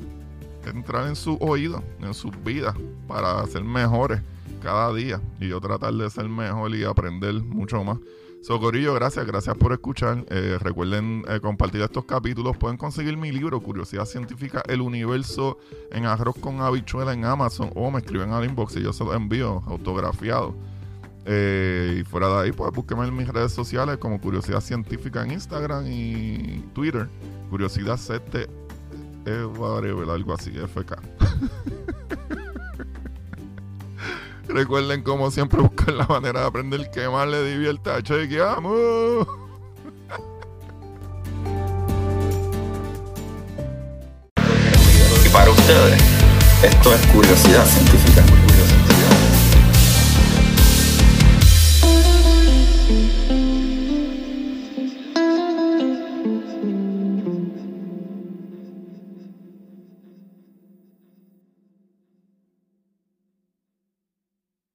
entrar 0.68 1.08
en 1.08 1.16
su 1.16 1.36
oído, 1.40 1.82
en 2.00 2.14
sus 2.14 2.32
vidas, 2.42 2.74
para 3.06 3.44
ser 3.46 3.64
mejores 3.64 4.20
cada 4.62 4.92
día. 4.94 5.20
Y 5.40 5.48
yo 5.48 5.60
tratar 5.60 5.92
de 5.94 6.08
ser 6.10 6.28
mejor 6.28 6.74
y 6.74 6.84
aprender 6.84 7.34
mucho 7.34 7.82
más. 7.84 7.98
Socorillo, 8.42 8.92
gracias, 8.92 9.26
gracias 9.26 9.56
por 9.56 9.72
escuchar. 9.72 10.26
Eh, 10.28 10.58
recuerden 10.60 11.24
eh, 11.28 11.40
compartir 11.40 11.80
estos 11.80 12.04
capítulos. 12.04 12.56
Pueden 12.58 12.76
conseguir 12.76 13.16
mi 13.16 13.32
libro, 13.32 13.58
Curiosidad 13.60 14.04
Científica, 14.04 14.62
El 14.68 14.82
Universo 14.82 15.58
en 15.90 16.04
Arroz 16.04 16.36
con 16.38 16.60
Habichuela 16.60 17.14
en 17.14 17.24
Amazon. 17.24 17.70
O 17.74 17.90
me 17.90 18.00
escriben 18.00 18.32
al 18.32 18.44
inbox 18.44 18.76
y 18.76 18.82
yo 18.82 18.92
se 18.92 19.02
lo 19.02 19.14
envío 19.14 19.62
autografiado. 19.66 20.54
Eh, 21.26 22.00
y 22.00 22.04
fuera 22.04 22.28
de 22.28 22.42
ahí, 22.42 22.52
pues 22.52 22.70
búsqueme 22.72 23.06
en 23.06 23.16
mis 23.16 23.28
redes 23.28 23.52
sociales 23.52 23.96
como 23.98 24.20
Curiosidad 24.20 24.60
Científica 24.60 25.22
en 25.22 25.30
Instagram 25.32 25.86
y 25.86 26.62
Twitter. 26.74 27.08
Curiosidad 27.50 27.98
CT, 27.98 28.48
algo 29.26 30.34
así, 30.34 30.50
FK. 30.50 30.98
Recuerden, 34.48 35.02
como 35.02 35.30
siempre, 35.30 35.60
buscar 35.60 35.94
la 35.94 36.06
manera 36.06 36.40
de 36.40 36.46
aprender 36.46 36.90
que 36.90 37.08
más 37.08 37.26
le 37.26 37.42
divierte 37.44 37.88
a 37.90 37.98
y 37.98 38.02
para 45.32 45.50
ustedes, 45.50 46.00
esto 46.62 46.94
es 46.94 47.06
Curiosidad 47.06 47.66
Científica. 47.66 48.22
Curiosidad. 48.22 48.73